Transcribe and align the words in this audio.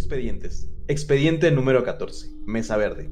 expedientes. 0.00 0.68
Expediente 0.88 1.50
número 1.50 1.82
14, 1.82 2.28
Mesa 2.44 2.76
Verde. 2.76 3.10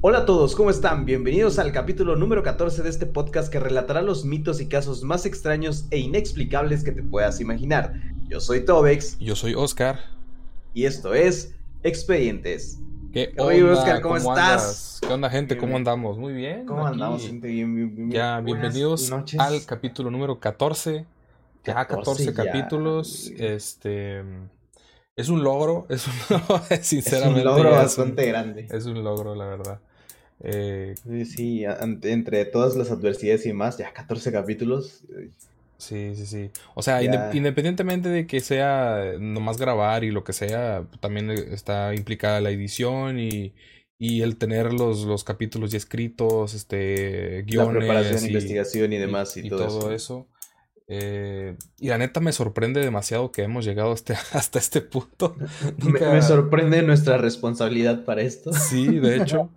Hola 0.00 0.18
a 0.18 0.26
todos, 0.26 0.56
¿cómo 0.56 0.70
están? 0.70 1.04
Bienvenidos 1.04 1.60
al 1.60 1.70
capítulo 1.70 2.16
número 2.16 2.42
14 2.42 2.82
de 2.82 2.88
este 2.90 3.06
podcast 3.06 3.48
que 3.50 3.60
relatará 3.60 4.02
los 4.02 4.24
mitos 4.24 4.60
y 4.60 4.66
casos 4.66 5.04
más 5.04 5.24
extraños 5.24 5.86
e 5.92 5.98
inexplicables 5.98 6.82
que 6.82 6.90
te 6.90 7.04
puedas 7.04 7.40
imaginar. 7.40 7.94
Yo 8.28 8.40
soy 8.40 8.64
Tobex. 8.64 9.20
Yo 9.20 9.36
soy 9.36 9.54
Oscar. 9.54 10.00
Y 10.74 10.84
esto 10.86 11.14
es 11.14 11.54
Expedientes. 11.84 12.80
¿Qué 13.12 13.32
Oye, 13.38 13.62
onda? 13.62 13.78
Oscar, 13.78 14.00
¿cómo 14.00 14.16
estás? 14.16 14.36
andas? 14.36 15.00
¿Qué 15.06 15.12
onda, 15.14 15.30
gente? 15.30 15.56
¿Cómo 15.56 15.76
andamos? 15.76 16.18
Muy 16.18 16.32
bien. 16.34 16.66
¿Cómo 16.66 16.84
aquí. 16.84 16.94
andamos? 16.94 17.22
gente? 17.22 17.46
Bien, 17.46 17.72
bien, 17.72 17.94
bien, 17.94 18.10
Ya, 18.10 18.40
bienvenidos 18.40 19.08
noches. 19.10 19.38
al 19.38 19.64
capítulo 19.64 20.10
número 20.10 20.40
14. 20.40 21.06
Ya 21.64 21.74
14, 21.86 21.86
14 21.86 22.24
ya. 22.24 22.32
capítulos. 22.34 23.30
Este. 23.38 24.24
Es 25.16 25.28
un 25.28 25.42
logro. 25.42 25.86
Es 25.90 26.06
un 26.06 26.14
Es 26.70 26.86
sinceramente. 26.86 27.40
un 27.40 27.44
logro 27.46 27.70
bastante 27.70 28.26
grande. 28.26 28.66
Es 28.70 28.86
un 28.86 29.02
logro, 29.02 29.34
la 29.34 29.46
verdad. 29.46 29.80
Eh, 30.40 30.94
Sí, 31.02 31.24
Sí, 31.24 31.64
entre 32.02 32.44
todas 32.44 32.76
las 32.76 32.90
adversidades 32.90 33.44
y 33.46 33.48
demás, 33.48 33.78
ya 33.78 33.92
14 33.92 34.30
capítulos. 34.32 35.04
eh, 35.18 35.30
sí, 35.78 36.14
sí, 36.14 36.26
sí. 36.26 36.50
O 36.74 36.82
sea, 36.82 37.00
Ya. 37.02 37.30
independientemente 37.32 38.08
de 38.10 38.26
que 38.26 38.40
sea 38.40 39.14
nomás 39.18 39.56
grabar 39.58 40.04
y 40.04 40.10
lo 40.10 40.24
que 40.24 40.32
sea, 40.34 40.84
también 41.00 41.30
está 41.30 41.94
implicada 41.94 42.40
la 42.40 42.50
edición 42.50 43.18
y. 43.18 43.54
Y 43.98 44.20
el 44.20 44.36
tener 44.36 44.74
los, 44.74 45.04
los 45.04 45.24
capítulos 45.24 45.70
ya 45.70 45.78
escritos, 45.78 46.52
este, 46.52 47.36
La 47.38 47.42
guiones 47.46 47.78
preparación, 47.78 48.24
y- 48.24 48.26
investigación 48.26 48.92
y 48.92 48.98
demás 48.98 49.34
y, 49.38 49.48
todo, 49.48 49.66
eso. 49.66 49.90
eso. 49.90 50.28
Eh, 50.88 51.56
y 51.78 51.88
la 51.88 51.98
neta 51.98 52.20
me 52.20 52.32
sorprende 52.32 52.80
demasiado 52.80 53.32
que 53.32 53.42
hemos 53.42 53.64
llegado 53.64 53.92
hasta, 53.92 54.14
hasta 54.32 54.58
este 54.58 54.80
punto. 54.80 55.34
Me, 55.78 55.84
Nunca- 55.84 56.12
me 56.12 56.22
sorprende 56.22 56.82
nuestra 56.82 57.18
responsabilidad 57.18 58.04
para 58.04 58.22
esto. 58.22 58.52
Sí, 58.52 58.86
de 58.98 59.16
hecho. 59.22 59.50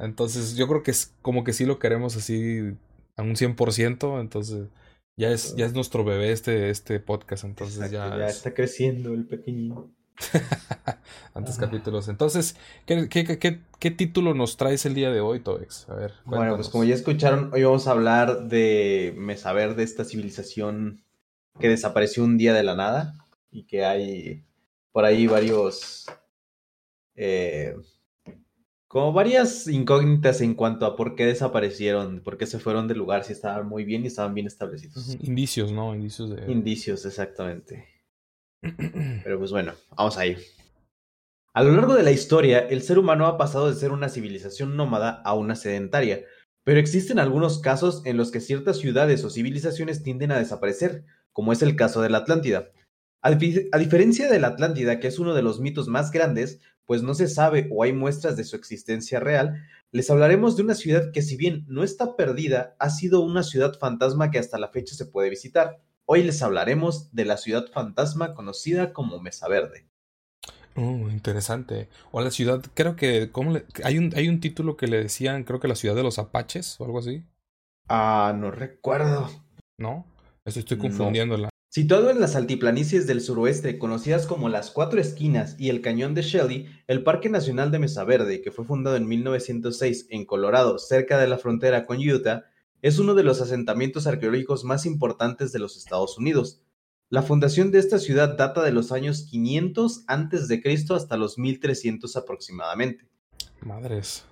Entonces 0.00 0.56
yo 0.56 0.66
creo 0.68 0.82
que 0.82 0.90
es 0.90 1.14
como 1.22 1.44
que 1.44 1.52
sí 1.52 1.64
lo 1.64 1.78
queremos 1.78 2.16
así 2.16 2.74
a 3.16 3.22
un 3.22 3.34
100%. 3.36 4.20
Entonces 4.20 4.68
ya 5.16 5.30
es, 5.30 5.54
ya 5.56 5.64
es 5.66 5.74
nuestro 5.74 6.04
bebé 6.04 6.32
este, 6.32 6.70
este 6.70 6.98
podcast. 7.00 7.44
Entonces 7.44 7.76
Exacto, 7.76 7.96
ya, 7.96 8.18
ya 8.18 8.26
es- 8.28 8.36
está 8.36 8.52
creciendo 8.54 9.12
el 9.14 9.26
pequeño. 9.26 9.90
antes 11.34 11.56
capítulos. 11.58 12.08
Entonces, 12.08 12.56
¿qué, 12.86 13.08
qué, 13.08 13.24
qué- 13.24 13.38
qué- 13.38 13.60
qué 13.78 13.90
título 13.90 14.34
nos 14.34 14.56
traes 14.56 14.86
el 14.86 14.94
día 14.94 15.10
de 15.10 15.20
hoy, 15.20 15.40
Tobex? 15.40 15.88
A 15.88 15.94
ver, 15.94 16.12
Bueno, 16.24 16.56
pues 16.56 16.68
como 16.68 16.84
ya 16.84 16.94
escucharon, 16.94 17.50
hoy 17.52 17.64
vamos 17.64 17.86
a 17.88 17.92
hablar 17.92 18.48
de 18.48 19.14
Mesa 19.16 19.52
Verde, 19.52 19.82
esta 19.82 20.04
civilización 20.04 21.02
que 21.60 21.68
desapareció 21.68 22.24
un 22.24 22.38
día 22.38 22.52
de 22.54 22.62
la 22.62 22.74
nada 22.74 23.14
y 23.50 23.64
que 23.64 23.84
hay 23.84 24.44
por 24.92 25.04
ahí 25.04 25.26
varios, 25.26 26.06
eh, 27.16 27.74
como 28.88 29.12
varias 29.12 29.66
incógnitas 29.66 30.40
en 30.40 30.54
cuanto 30.54 30.86
a 30.86 30.96
por 30.96 31.16
qué 31.16 31.26
desaparecieron, 31.26 32.20
por 32.22 32.38
qué 32.38 32.46
se 32.46 32.58
fueron 32.60 32.86
del 32.86 32.98
lugar, 32.98 33.24
si 33.24 33.32
estaban 33.32 33.68
muy 33.68 33.84
bien 33.84 34.04
y 34.04 34.06
estaban 34.06 34.34
bien 34.34 34.46
establecidos. 34.46 35.16
Indicios, 35.20 35.72
¿no? 35.72 35.94
Indicios 35.94 36.30
de... 36.30 36.50
Indicios, 36.50 37.04
exactamente. 37.04 37.88
Pero 39.22 39.38
pues 39.38 39.50
bueno, 39.50 39.72
vamos 39.96 40.16
ahí. 40.16 40.36
A 41.52 41.62
lo 41.62 41.72
largo 41.72 41.94
de 41.94 42.02
la 42.02 42.10
historia, 42.10 42.58
el 42.58 42.82
ser 42.82 42.98
humano 42.98 43.26
ha 43.26 43.38
pasado 43.38 43.70
de 43.70 43.76
ser 43.78 43.92
una 43.92 44.08
civilización 44.08 44.76
nómada 44.76 45.22
a 45.24 45.34
una 45.34 45.54
sedentaria, 45.54 46.24
pero 46.64 46.80
existen 46.80 47.18
algunos 47.18 47.60
casos 47.60 48.02
en 48.06 48.16
los 48.16 48.30
que 48.30 48.40
ciertas 48.40 48.78
ciudades 48.78 49.22
o 49.22 49.30
civilizaciones 49.30 50.02
tienden 50.02 50.32
a 50.32 50.38
desaparecer, 50.38 51.04
como 51.32 51.52
es 51.52 51.62
el 51.62 51.76
caso 51.76 52.02
de 52.02 52.10
la 52.10 52.18
Atlántida. 52.18 52.70
A, 53.22 53.28
a 53.28 53.78
diferencia 53.78 54.30
de 54.30 54.40
la 54.40 54.48
Atlántida, 54.48 54.98
que 54.98 55.08
es 55.08 55.18
uno 55.18 55.34
de 55.34 55.42
los 55.42 55.60
mitos 55.60 55.86
más 55.88 56.10
grandes, 56.10 56.60
pues 56.86 57.02
no 57.02 57.14
se 57.14 57.28
sabe 57.28 57.68
o 57.70 57.82
hay 57.82 57.92
muestras 57.92 58.36
de 58.36 58.44
su 58.44 58.56
existencia 58.56 59.20
real, 59.20 59.62
les 59.92 60.10
hablaremos 60.10 60.56
de 60.56 60.64
una 60.64 60.74
ciudad 60.74 61.12
que 61.12 61.22
si 61.22 61.36
bien 61.36 61.64
no 61.68 61.84
está 61.84 62.16
perdida, 62.16 62.74
ha 62.78 62.90
sido 62.90 63.20
una 63.20 63.42
ciudad 63.42 63.78
fantasma 63.78 64.30
que 64.30 64.38
hasta 64.38 64.58
la 64.58 64.70
fecha 64.70 64.94
se 64.94 65.06
puede 65.06 65.30
visitar. 65.30 65.80
Hoy 66.06 66.22
les 66.22 66.42
hablaremos 66.42 67.12
de 67.14 67.24
la 67.24 67.36
ciudad 67.36 67.66
fantasma 67.72 68.34
conocida 68.34 68.92
como 68.92 69.20
Mesa 69.20 69.48
Verde. 69.48 69.88
Oh, 70.76 71.08
interesante. 71.08 71.88
O 72.10 72.20
la 72.20 72.30
ciudad, 72.30 72.62
creo 72.74 72.96
que, 72.96 73.30
¿cómo 73.30 73.52
le- 73.52 73.64
hay 73.84 73.96
un, 73.98 74.12
hay 74.16 74.28
un 74.28 74.40
título 74.40 74.76
que 74.76 74.86
le 74.88 75.02
decían, 75.02 75.44
creo 75.44 75.60
que 75.60 75.68
la 75.68 75.76
ciudad 75.76 75.94
de 75.94 76.02
los 76.02 76.18
Apaches 76.18 76.80
o 76.80 76.84
algo 76.84 76.98
así, 76.98 77.24
Ah, 77.88 78.34
no 78.36 78.50
recuerdo. 78.50 79.30
¿no? 79.78 80.06
Eso 80.44 80.58
estoy 80.60 80.76
No. 80.78 80.82
confundiéndola. 80.84 81.50
Situado 81.70 82.08
en 82.10 82.20
las 82.20 82.36
altiplanicies 82.36 83.06
del 83.06 83.20
suroeste, 83.20 83.78
conocidas 83.78 84.26
como 84.26 84.48
las 84.48 84.70
Cuatro 84.70 85.00
Esquinas 85.00 85.56
y 85.58 85.68
el 85.70 85.80
Cañón 85.80 86.14
de 86.14 86.22
Shelly, 86.22 86.68
el 86.86 87.02
Parque 87.02 87.28
Nacional 87.28 87.70
de 87.72 87.80
Mesa 87.80 88.04
Verde, 88.04 88.42
que 88.42 88.52
fue 88.52 88.64
fundado 88.64 88.96
en 88.96 89.06
1906 89.08 90.06
en 90.10 90.24
Colorado, 90.24 90.78
cerca 90.78 91.18
de 91.18 91.26
la 91.28 91.36
frontera 91.38 91.84
con 91.84 91.98
Utah, 91.98 92.44
es 92.84 92.98
uno 92.98 93.14
de 93.14 93.22
los 93.22 93.40
asentamientos 93.40 94.06
arqueológicos 94.06 94.62
más 94.62 94.84
importantes 94.84 95.52
de 95.52 95.58
los 95.58 95.78
Estados 95.78 96.18
Unidos. 96.18 96.60
La 97.08 97.22
fundación 97.22 97.70
de 97.70 97.78
esta 97.78 97.98
ciudad 97.98 98.36
data 98.36 98.62
de 98.62 98.72
los 98.72 98.92
años 98.92 99.22
500 99.30 100.04
antes 100.06 100.48
de 100.48 100.60
Cristo 100.60 100.94
hasta 100.94 101.16
los 101.16 101.38
1300 101.38 102.14
aproximadamente. 102.14 103.08
Madres. 103.62 104.26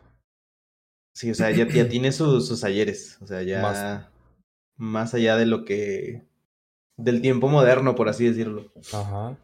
Sí, 1.15 1.31
o 1.31 1.35
sea, 1.35 1.51
ya, 1.51 1.67
ya 1.67 1.89
tiene 1.89 2.13
sus, 2.13 2.47
sus 2.47 2.63
ayeres. 2.63 3.17
O 3.23 3.27
sea, 3.27 3.41
ya 3.43 3.63
Más. 3.63 4.07
más 4.77 5.15
allá 5.15 5.39
de 5.39 5.47
lo 5.47 5.65
que. 5.65 6.27
del 6.99 7.23
tiempo 7.23 7.49
moderno, 7.49 7.95
por 7.95 8.11
así 8.11 8.27
decirlo. 8.27 8.71
Ajá. 8.93 9.35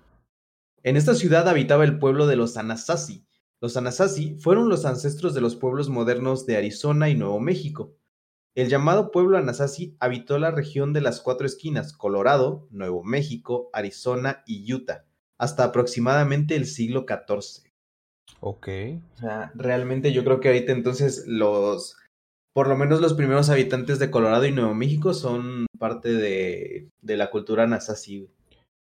En 0.83 0.99
esta 0.99 1.15
ciudad 1.15 1.49
habitaba 1.49 1.85
el 1.85 1.99
pueblo 1.99 2.27
de 2.27 2.37
los 2.37 2.59
Anasazi. 2.59 3.25
Los 3.59 3.75
Anasazi 3.79 4.37
fueron 4.39 4.69
los 4.69 4.85
ancestros 4.85 5.33
de 5.33 5.41
los 5.41 5.57
pueblos 5.57 5.89
modernos 5.89 6.45
de 6.45 6.59
Arizona 6.59 7.09
y 7.09 7.15
Nuevo 7.15 7.41
México. 7.41 7.95
El 8.59 8.69
llamado 8.69 9.13
pueblo 9.13 9.39
Anasazi 9.39 9.95
habitó 10.01 10.37
la 10.37 10.51
región 10.51 10.93
de 10.93 11.01
las 11.01 11.21
cuatro 11.21 11.47
esquinas, 11.47 11.93
Colorado, 11.93 12.67
Nuevo 12.73 13.05
México, 13.05 13.71
Arizona 13.73 14.43
y 14.47 14.75
Utah, 14.75 15.05
hasta 15.39 15.63
aproximadamente 15.63 16.57
el 16.57 16.67
siglo 16.67 17.07
XIV. 17.07 17.71
Ok. 18.41 18.69
O 19.15 19.19
sea, 19.21 19.53
realmente 19.55 20.13
yo 20.13 20.25
creo 20.25 20.41
que 20.41 20.49
ahorita 20.49 20.73
entonces 20.73 21.23
los, 21.29 21.99
por 22.53 22.67
lo 22.67 22.77
menos 22.77 23.01
los 23.01 23.15
primeros 23.15 23.49
habitantes 23.49 24.01
de 24.01 24.11
Colorado 24.11 24.45
y 24.45 24.51
Nuevo 24.51 24.75
México 24.75 25.15
son 25.15 25.67
parte 25.79 26.13
de, 26.13 26.89
de 27.01 27.17
la 27.17 27.31
cultura 27.31 27.63
Anasazi. 27.63 28.29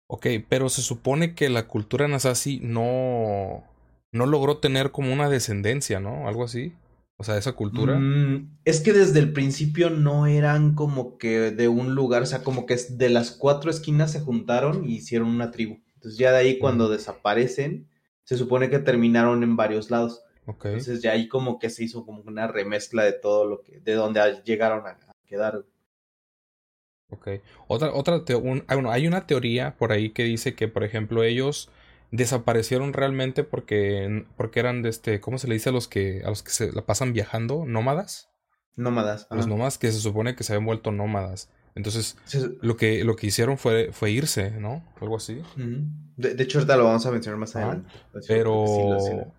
Ok, 0.06 0.26
pero 0.48 0.70
se 0.70 0.80
supone 0.80 1.34
que 1.34 1.50
la 1.50 1.68
cultura 1.68 2.08
Nasazi 2.08 2.60
no, 2.62 3.62
no 4.10 4.24
logró 4.24 4.56
tener 4.56 4.90
como 4.90 5.12
una 5.12 5.28
descendencia, 5.28 6.00
¿no? 6.00 6.28
Algo 6.28 6.44
así. 6.44 6.72
O 7.18 7.24
sea, 7.24 7.38
esa 7.38 7.52
cultura. 7.52 7.98
Mm, 7.98 8.58
es 8.64 8.80
que 8.80 8.92
desde 8.92 9.18
el 9.20 9.32
principio 9.32 9.88
no 9.90 10.26
eran 10.26 10.74
como 10.74 11.16
que 11.16 11.50
de 11.50 11.68
un 11.68 11.94
lugar, 11.94 12.22
o 12.22 12.26
sea, 12.26 12.42
como 12.42 12.66
que 12.66 12.76
de 12.76 13.08
las 13.08 13.30
cuatro 13.30 13.70
esquinas 13.70 14.12
se 14.12 14.20
juntaron 14.20 14.84
y 14.84 14.96
hicieron 14.96 15.28
una 15.28 15.50
tribu. 15.50 15.80
Entonces 15.94 16.18
ya 16.18 16.30
de 16.32 16.38
ahí 16.38 16.58
cuando 16.58 16.88
Mm. 16.88 16.92
desaparecen, 16.92 17.88
se 18.24 18.36
supone 18.36 18.68
que 18.68 18.78
terminaron 18.80 19.42
en 19.42 19.56
varios 19.56 19.90
lados. 19.90 20.22
Ok. 20.46 20.66
Entonces 20.66 21.00
ya 21.02 21.12
ahí 21.12 21.26
como 21.28 21.58
que 21.58 21.70
se 21.70 21.84
hizo 21.84 22.04
como 22.04 22.20
una 22.22 22.46
remezcla 22.48 23.02
de 23.04 23.12
todo 23.12 23.46
lo 23.46 23.62
que, 23.62 23.80
de 23.80 23.94
donde 23.94 24.20
llegaron 24.44 24.86
a, 24.86 24.98
quedar. 25.26 25.64
Ok. 27.08 27.28
Otra, 27.68 27.92
otra 27.94 28.22
un- 28.36 28.64
ah, 28.68 28.74
bueno, 28.74 28.90
hay 28.90 29.06
una 29.06 29.26
teoría 29.26 29.76
por 29.76 29.92
ahí 29.92 30.10
que 30.10 30.24
dice 30.24 30.54
que, 30.54 30.68
por 30.68 30.84
ejemplo, 30.84 31.22
ellos 31.22 31.70
desaparecieron 32.16 32.92
realmente 32.92 33.44
porque, 33.44 34.24
porque 34.36 34.60
eran 34.60 34.82
de 34.82 34.88
este, 34.90 35.20
¿cómo 35.20 35.38
se 35.38 35.48
le 35.48 35.54
dice 35.54 35.68
a 35.70 35.72
los 35.72 35.88
que, 35.88 36.22
a 36.24 36.28
los 36.30 36.42
que 36.42 36.50
se 36.50 36.72
la 36.72 36.82
pasan 36.82 37.12
viajando? 37.12 37.64
¿Nómadas? 37.66 38.28
Nómadas. 38.76 39.26
Los 39.30 39.40
ajá. 39.40 39.48
nómadas 39.48 39.78
que 39.78 39.90
se 39.92 40.00
supone 40.00 40.34
que 40.36 40.44
se 40.44 40.52
habían 40.52 40.66
vuelto 40.66 40.92
nómadas. 40.92 41.50
Entonces, 41.74 42.16
lo 42.62 42.76
que, 42.76 43.04
lo 43.04 43.16
que 43.16 43.26
hicieron 43.26 43.58
fue, 43.58 43.92
fue 43.92 44.10
irse, 44.10 44.50
¿no? 44.50 44.82
Algo 45.00 45.16
así. 45.16 45.42
De, 46.16 46.34
de 46.34 46.42
hecho, 46.42 46.58
ahorita 46.58 46.76
lo 46.76 46.84
vamos 46.84 47.04
a 47.04 47.10
mencionar 47.10 47.38
más 47.38 47.54
adelante. 47.54 47.90
Pero, 48.26 48.64
sí 48.66 48.82
lo- 48.82 49.00
sí 49.00 49.12
lo- 49.14 49.32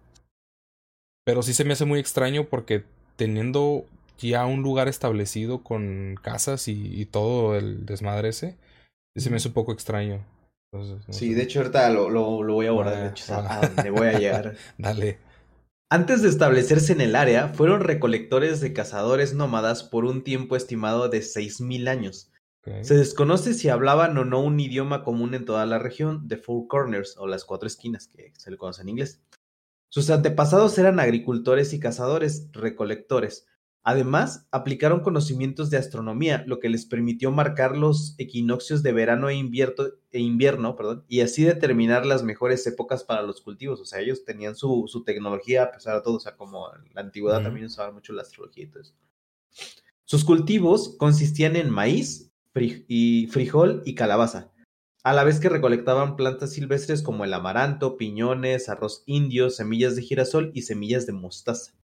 pero 1.25 1.41
sí 1.41 1.53
se 1.53 1.65
me 1.65 1.73
hace 1.73 1.85
muy 1.85 1.99
extraño 1.99 2.45
porque 2.45 2.83
teniendo 3.15 3.85
ya 4.19 4.45
un 4.45 4.61
lugar 4.61 4.87
establecido 4.87 5.63
con 5.63 6.15
casas 6.21 6.67
y, 6.67 7.01
y 7.01 7.05
todo 7.05 7.55
el 7.55 7.85
desmadre 7.85 8.29
ese, 8.29 8.55
se 9.15 9.29
me 9.29 9.37
hace 9.37 9.47
un 9.49 9.53
poco 9.53 9.71
extraño. 9.73 10.23
Entonces, 10.81 11.07
no 11.07 11.13
Sí, 11.13 11.29
sé. 11.29 11.35
de 11.35 11.43
hecho, 11.43 11.59
ahorita 11.59 11.89
lo, 11.89 12.09
lo, 12.09 12.43
lo 12.43 12.53
voy 12.53 12.65
a 12.67 12.69
abordar. 12.69 12.95
De 12.95 13.01
Ah, 13.03 13.09
hecho, 13.09 13.33
ah. 13.33 13.59
a 13.61 13.67
donde 13.67 13.89
voy 13.91 14.07
a 14.07 14.19
llegar. 14.19 14.55
Dale. 14.77 15.19
Antes 15.89 16.21
de 16.21 16.29
establecerse 16.29 16.91
en 16.93 17.01
el 17.01 17.15
área, 17.15 17.47
fueron 17.49 17.79
recolectores 17.81 18.59
de 18.59 18.73
cazadores 18.73 19.33
nómadas 19.33 19.83
por 19.83 20.03
un 20.05 20.23
tiempo 20.23 20.55
estimado 20.55 21.07
de 21.09 21.19
6.000 21.21 21.87
años. 21.87 22.31
Se 22.81 22.95
desconoce 22.95 23.53
si 23.53 23.69
hablaban 23.69 24.17
o 24.17 24.25
no 24.25 24.41
un 24.41 24.59
idioma 24.59 25.05
común 25.05 25.33
en 25.33 25.45
toda 25.45 25.65
la 25.65 25.79
región, 25.79 26.27
de 26.27 26.35
Four 26.35 26.67
Corners 26.67 27.15
o 27.17 27.25
las 27.25 27.45
cuatro 27.45 27.65
esquinas, 27.65 28.09
que 28.09 28.33
se 28.37 28.51
le 28.51 28.57
conoce 28.57 28.81
en 28.81 28.89
inglés. 28.89 29.21
Sus 29.87 30.09
antepasados 30.09 30.77
eran 30.77 30.99
agricultores 30.99 31.71
y 31.71 31.79
cazadores, 31.79 32.49
recolectores. 32.51 33.47
Además, 33.89 34.45
aplicaron 34.51 34.99
conocimientos 34.99 35.69
de 35.69 35.77
astronomía, 35.77 36.43
lo 36.45 36.59
que 36.59 36.67
les 36.67 36.85
permitió 36.85 37.31
marcar 37.31 37.77
los 37.77 38.15
equinoccios 38.17 38.83
de 38.83 38.91
verano 38.91 39.29
e 39.29 39.35
invierno, 39.35 39.85
e 40.11 40.19
invierno 40.19 40.75
perdón, 40.75 41.05
y 41.07 41.21
así 41.21 41.45
determinar 41.45 42.05
las 42.05 42.21
mejores 42.21 42.67
épocas 42.67 43.05
para 43.05 43.21
los 43.21 43.39
cultivos. 43.39 43.79
O 43.79 43.85
sea, 43.85 44.01
ellos 44.01 44.25
tenían 44.25 44.57
su, 44.57 45.03
tecnología 45.05 45.63
a 45.63 45.71
pesar 45.71 45.95
de 45.95 46.01
todo, 46.01 46.15
o 46.15 46.19
sea, 46.19 46.35
como 46.35 46.67
en 46.75 46.93
la 46.93 46.99
antigüedad 46.99 47.41
también 47.41 47.67
usaban 47.67 47.93
mucho 47.93 48.11
la 48.11 48.23
astrología 48.23 48.65
y 48.65 48.67
todo 48.67 48.83
eso. 48.83 48.93
Sus 50.03 50.25
cultivos 50.25 50.97
consistían 50.97 51.55
en 51.55 51.69
maíz, 51.69 52.33
y 52.89 53.27
frijol 53.27 53.83
y 53.85 53.95
calabaza, 53.95 54.51
a 55.03 55.13
la 55.13 55.23
vez 55.23 55.39
que 55.39 55.47
recolectaban 55.47 56.17
plantas 56.17 56.51
silvestres 56.51 57.01
como 57.01 57.23
el 57.23 57.33
amaranto, 57.33 57.95
piñones, 57.95 58.67
arroz 58.67 59.03
indio, 59.05 59.49
semillas 59.49 59.95
de 59.95 60.01
girasol 60.01 60.51
y 60.53 60.63
semillas 60.63 61.05
de 61.05 61.13
mostaza. 61.13 61.76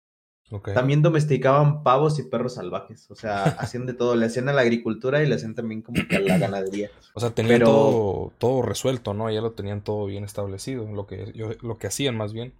También 0.74 1.02
domesticaban 1.02 1.82
pavos 1.82 2.18
y 2.18 2.24
perros 2.24 2.54
salvajes. 2.54 3.10
O 3.10 3.14
sea, 3.14 3.44
hacían 3.58 3.86
de 3.86 3.94
todo. 3.94 4.14
Le 4.14 4.26
hacían 4.26 4.48
a 4.48 4.52
la 4.52 4.62
agricultura 4.62 5.22
y 5.22 5.26
le 5.26 5.34
hacían 5.34 5.54
también 5.54 5.82
como 5.82 6.06
que 6.06 6.16
a 6.16 6.20
la 6.20 6.38
ganadería. 6.38 6.90
O 7.14 7.20
sea, 7.20 7.30
tenían 7.30 7.62
todo, 7.62 8.32
todo, 8.38 8.62
resuelto, 8.62 9.14
¿no? 9.14 9.30
Ya 9.30 9.40
lo 9.40 9.52
tenían 9.52 9.82
todo 9.82 10.06
bien 10.06 10.24
establecido. 10.24 10.86
Lo 10.86 11.06
que, 11.06 11.32
lo 11.34 11.78
que 11.78 11.86
hacían 11.86 12.16
más 12.16 12.32
bien. 12.32 12.52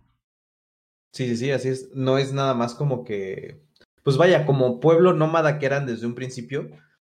Sí, 1.12 1.28
sí, 1.28 1.36
sí, 1.36 1.50
así 1.50 1.68
es. 1.68 1.90
No 1.94 2.18
es 2.18 2.32
nada 2.32 2.54
más 2.54 2.74
como 2.74 3.04
que. 3.04 3.60
Pues 4.02 4.16
vaya, 4.16 4.46
como 4.46 4.80
pueblo 4.80 5.12
nómada 5.12 5.58
que 5.58 5.66
eran 5.66 5.86
desde 5.86 6.06
un 6.06 6.14
principio. 6.14 6.70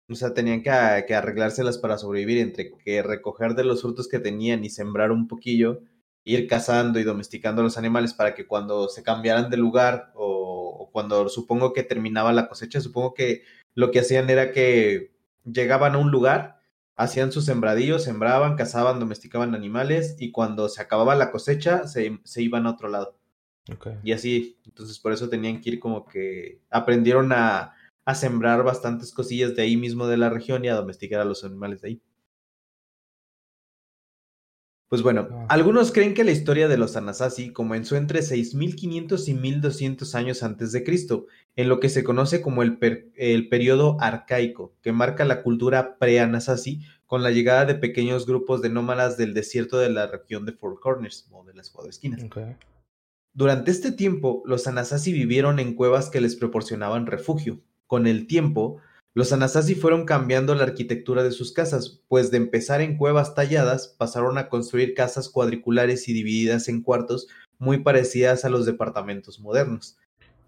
O 0.09 0.15
sea, 0.15 0.33
tenían 0.33 0.61
que, 0.61 1.05
que 1.07 1.15
arreglárselas 1.15 1.77
para 1.77 1.97
sobrevivir 1.97 2.39
entre 2.39 2.71
que 2.77 3.01
recoger 3.01 3.55
de 3.55 3.63
los 3.63 3.81
frutos 3.81 4.07
que 4.07 4.19
tenían 4.19 4.63
y 4.63 4.69
sembrar 4.69 5.11
un 5.11 5.27
poquillo 5.27 5.81
ir 6.25 6.47
cazando 6.47 6.99
y 6.99 7.03
domesticando 7.03 7.61
los 7.61 7.77
animales 7.77 8.13
para 8.13 8.33
que 8.33 8.47
cuando 8.47 8.89
se 8.89 9.03
cambiaran 9.03 9.49
de 9.49 9.57
lugar 9.57 10.11
o, 10.15 10.44
cuando 10.95 11.27
supongo 11.27 11.73
que 11.73 11.83
terminaba 11.83 12.31
la 12.31 12.47
cosecha, 12.47 12.79
supongo 12.79 13.13
que 13.13 13.43
lo 13.73 13.91
que 13.91 13.99
hacían 13.99 14.29
era 14.29 14.53
que 14.53 15.11
llegaban 15.43 15.93
a 15.93 15.97
un 15.97 16.09
lugar, 16.09 16.61
hacían 16.95 17.33
sus 17.33 17.43
sembradillos, 17.43 18.05
sembraban, 18.05 18.55
cazaban, 18.55 19.01
domesticaban 19.01 19.55
animales 19.55 20.15
y 20.19 20.31
cuando 20.31 20.69
se 20.69 20.81
acababa 20.81 21.13
la 21.15 21.31
cosecha 21.31 21.85
se, 21.85 22.17
iban 22.37 22.65
a 22.65 22.69
otro 22.69 22.87
lado. 22.87 23.19
Y 24.03 24.13
así, 24.13 24.57
entonces 24.65 24.97
por 24.97 25.11
eso 25.11 25.27
tenían 25.27 25.59
que 25.59 25.71
ir 25.71 25.79
como 25.81 26.05
que 26.05 26.61
aprendieron 26.69 27.33
a, 27.33 27.73
a 28.05 28.15
sembrar 28.15 28.63
bastantes 28.63 29.11
cosillas 29.11 29.53
de 29.53 29.63
ahí 29.63 29.75
mismo 29.75 30.07
de 30.07 30.15
la 30.15 30.29
región 30.29 30.63
y 30.63 30.69
a 30.69 30.75
domesticar 30.75 31.19
a 31.19 31.25
los 31.25 31.43
animales 31.43 31.81
de 31.81 31.89
ahí. 31.89 32.01
Pues 34.87 35.01
bueno, 35.01 35.27
ah. 35.31 35.45
algunos 35.49 35.91
creen 35.91 36.13
que 36.13 36.23
la 36.23 36.31
historia 36.31 36.67
de 36.67 36.77
los 36.77 36.95
Anasazi 36.95 37.51
comenzó 37.51 37.95
entre 37.95 38.21
6500 38.21 39.27
y 39.27 39.33
1200 39.33 40.15
años 40.15 40.43
antes 40.43 40.71
de 40.71 40.83
Cristo, 40.83 41.25
en 41.55 41.69
lo 41.69 41.79
que 41.79 41.89
se 41.89 42.03
conoce 42.03 42.41
como 42.41 42.61
el, 42.61 42.77
el 43.15 43.49
periodo 43.49 43.97
arcaico, 43.99 44.73
que 44.81 44.91
marca 44.91 45.25
la 45.25 45.41
cultura 45.41 45.97
pre-Anasazi 45.97 46.81
con 47.07 47.23
la 47.23 47.31
llegada 47.31 47.65
de 47.65 47.75
pequeños 47.75 48.25
grupos 48.25 48.61
de 48.61 48.69
nómadas 48.69 49.17
del 49.17 49.33
desierto 49.33 49.77
de 49.77 49.89
la 49.89 50.07
región 50.07 50.45
de 50.45 50.53
Four 50.53 50.79
Corners 50.79 51.27
o 51.31 51.43
de 51.43 51.53
las 51.53 51.69
cuatro 51.69 51.89
esquinas. 51.89 52.23
Durante 53.33 53.71
este 53.71 53.91
tiempo, 53.91 54.43
los 54.45 54.65
Anasazi 54.65 55.11
vivieron 55.11 55.59
en 55.59 55.75
cuevas 55.75 56.09
que 56.09 56.21
les 56.21 56.35
proporcionaban 56.35 57.05
refugio. 57.05 57.59
Con 57.85 58.07
el 58.07 58.27
tiempo, 58.27 58.77
los 59.15 59.31
Anasazi 59.31 59.75
fueron 59.75 60.05
cambiando 60.05 60.53
la 60.55 60.63
arquitectura 60.63 61.23
de 61.23 61.31
sus 61.31 61.53
casas, 61.53 62.01
pues 62.09 62.31
de 62.31 62.37
empezar 62.37 62.81
en 62.81 62.97
cuevas 62.97 63.33
talladas 63.33 63.87
pasaron 63.87 64.37
a 64.37 64.49
construir 64.49 64.93
casas 64.93 65.29
cuadriculares 65.29 66.09
y 66.09 66.13
divididas 66.13 66.67
en 66.67 66.81
cuartos 66.81 67.29
muy 67.57 67.79
parecidas 67.79 68.43
a 68.43 68.49
los 68.49 68.65
departamentos 68.65 69.39
modernos. 69.39 69.97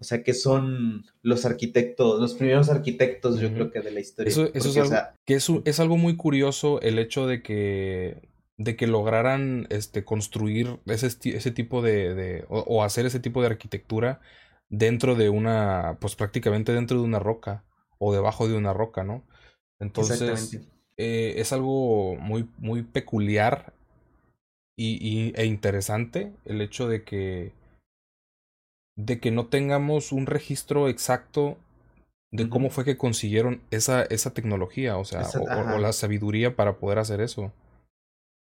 O 0.00 0.04
sea 0.04 0.22
que 0.22 0.34
son 0.34 1.06
los 1.22 1.46
arquitectos, 1.46 2.20
los 2.20 2.34
primeros 2.34 2.68
arquitectos, 2.68 3.40
yo 3.40 3.52
creo 3.54 3.70
que 3.70 3.80
de 3.80 3.90
la 3.90 4.00
historia. 4.00 4.30
Eso, 4.30 4.50
es, 4.52 4.76
algo, 4.76 4.96
que 5.24 5.34
es, 5.64 5.80
algo 5.80 5.96
muy 5.96 6.16
curioso 6.16 6.78
el 6.82 6.98
hecho 6.98 7.26
de 7.26 7.42
que 7.42 8.28
de 8.58 8.76
que 8.76 8.86
lograran 8.86 9.66
este 9.70 10.04
construir 10.04 10.78
ese, 10.86 11.06
ese 11.06 11.50
tipo 11.52 11.80
de, 11.80 12.44
o, 12.48 12.84
hacer 12.84 13.06
ese 13.06 13.20
tipo 13.20 13.40
de 13.40 13.46
arquitectura 13.46 14.20
dentro 14.68 15.14
de 15.14 15.30
una 15.30 15.96
pues 16.00 16.16
prácticamente 16.16 16.72
dentro 16.72 16.98
de 16.98 17.04
una 17.04 17.18
roca 17.18 17.64
o 17.98 18.12
debajo 18.12 18.48
de 18.48 18.56
una 18.56 18.72
roca, 18.72 19.04
¿no? 19.04 19.22
Entonces, 19.80 20.58
eh, 20.96 21.34
es 21.36 21.52
algo 21.52 22.16
muy, 22.16 22.48
muy 22.58 22.82
peculiar 22.82 23.72
y, 24.76 25.32
e 25.34 25.44
interesante 25.44 26.32
el 26.44 26.60
hecho 26.60 26.88
de 26.88 27.02
que, 27.02 27.52
de 28.96 29.20
que 29.20 29.30
no 29.30 29.46
tengamos 29.46 30.12
un 30.12 30.26
registro 30.26 30.88
exacto 30.88 31.58
de 32.30 32.48
cómo 32.48 32.70
fue 32.70 32.84
que 32.84 32.98
consiguieron 32.98 33.62
esa, 33.70 34.02
esa 34.02 34.34
tecnología, 34.34 34.98
o 34.98 35.04
sea, 35.04 35.26
o, 35.40 35.78
la 35.78 35.92
sabiduría 35.92 36.54
para 36.54 36.78
poder 36.78 36.98
hacer 36.98 37.20
eso. 37.20 37.52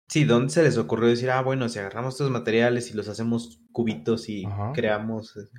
Sí, 0.10 0.24
¿dónde 0.24 0.50
se 0.50 0.64
les 0.64 0.78
ocurrió 0.78 1.10
decir, 1.10 1.32
ah, 1.32 1.42
bueno, 1.42 1.70
si 1.70 1.80
agarramos 1.80 2.14
estos 2.14 2.32
materiales 2.32 2.92
y 2.92 2.94
los 2.94 3.08
hacemos 3.08 3.62
cubitos 3.72 4.30
y 4.30 4.46
creamos... 4.74 5.36
Eh"? 5.38 5.50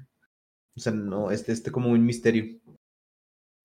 O 0.77 0.81
sea, 0.81 0.93
no, 0.93 1.31
este, 1.31 1.53
este 1.53 1.71
como 1.71 1.91
un 1.91 2.05
misterio. 2.05 2.61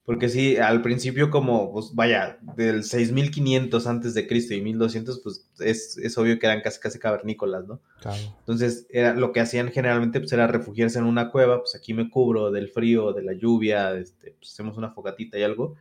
Porque 0.10 0.28
sí, 0.28 0.58
al 0.58 0.82
principio 0.82 1.30
como, 1.30 1.72
pues 1.72 1.92
vaya, 1.94 2.40
del 2.58 2.84
6500 2.84 3.86
antes 3.86 4.16
de 4.16 4.26
Cristo 4.26 4.56
y 4.56 4.62
1200, 4.62 5.20
pues 5.20 5.48
es, 5.60 6.00
es 6.00 6.18
obvio 6.18 6.40
que 6.40 6.48
eran 6.48 6.62
casi, 6.62 6.80
casi 6.80 6.98
cavernícolas, 6.98 7.68
¿no? 7.68 7.80
Claro. 8.02 8.18
Entonces, 8.40 8.88
era, 8.90 9.14
lo 9.14 9.32
que 9.32 9.40
hacían 9.40 9.70
generalmente 9.70 10.20
pues 10.20 10.34
era 10.34 10.48
refugiarse 10.48 10.98
en 10.98 11.06
una 11.06 11.30
cueva, 11.30 11.60
pues 11.60 11.76
aquí 11.76 11.94
me 11.94 12.10
cubro 12.10 12.50
del 12.50 12.70
frío, 12.70 13.14
de 13.14 13.22
la 13.22 13.34
lluvia, 13.34 13.94
este, 13.94 14.32
pues 14.40 14.52
hacemos 14.52 14.78
una 14.78 14.90
fogatita 14.90 15.38
y 15.38 15.44
algo. 15.44 15.76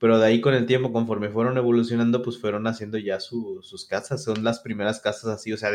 Pero 0.00 0.18
de 0.18 0.26
ahí 0.26 0.40
con 0.40 0.54
el 0.54 0.64
tiempo, 0.64 0.92
conforme 0.92 1.28
fueron 1.28 1.58
evolucionando, 1.58 2.22
pues 2.22 2.40
fueron 2.40 2.66
haciendo 2.66 2.96
ya 2.96 3.20
sus 3.20 3.86
casas. 3.88 4.24
Son 4.24 4.42
las 4.42 4.60
primeras 4.60 4.98
casas 4.98 5.26
así, 5.26 5.52
o 5.52 5.58
sea, 5.58 5.70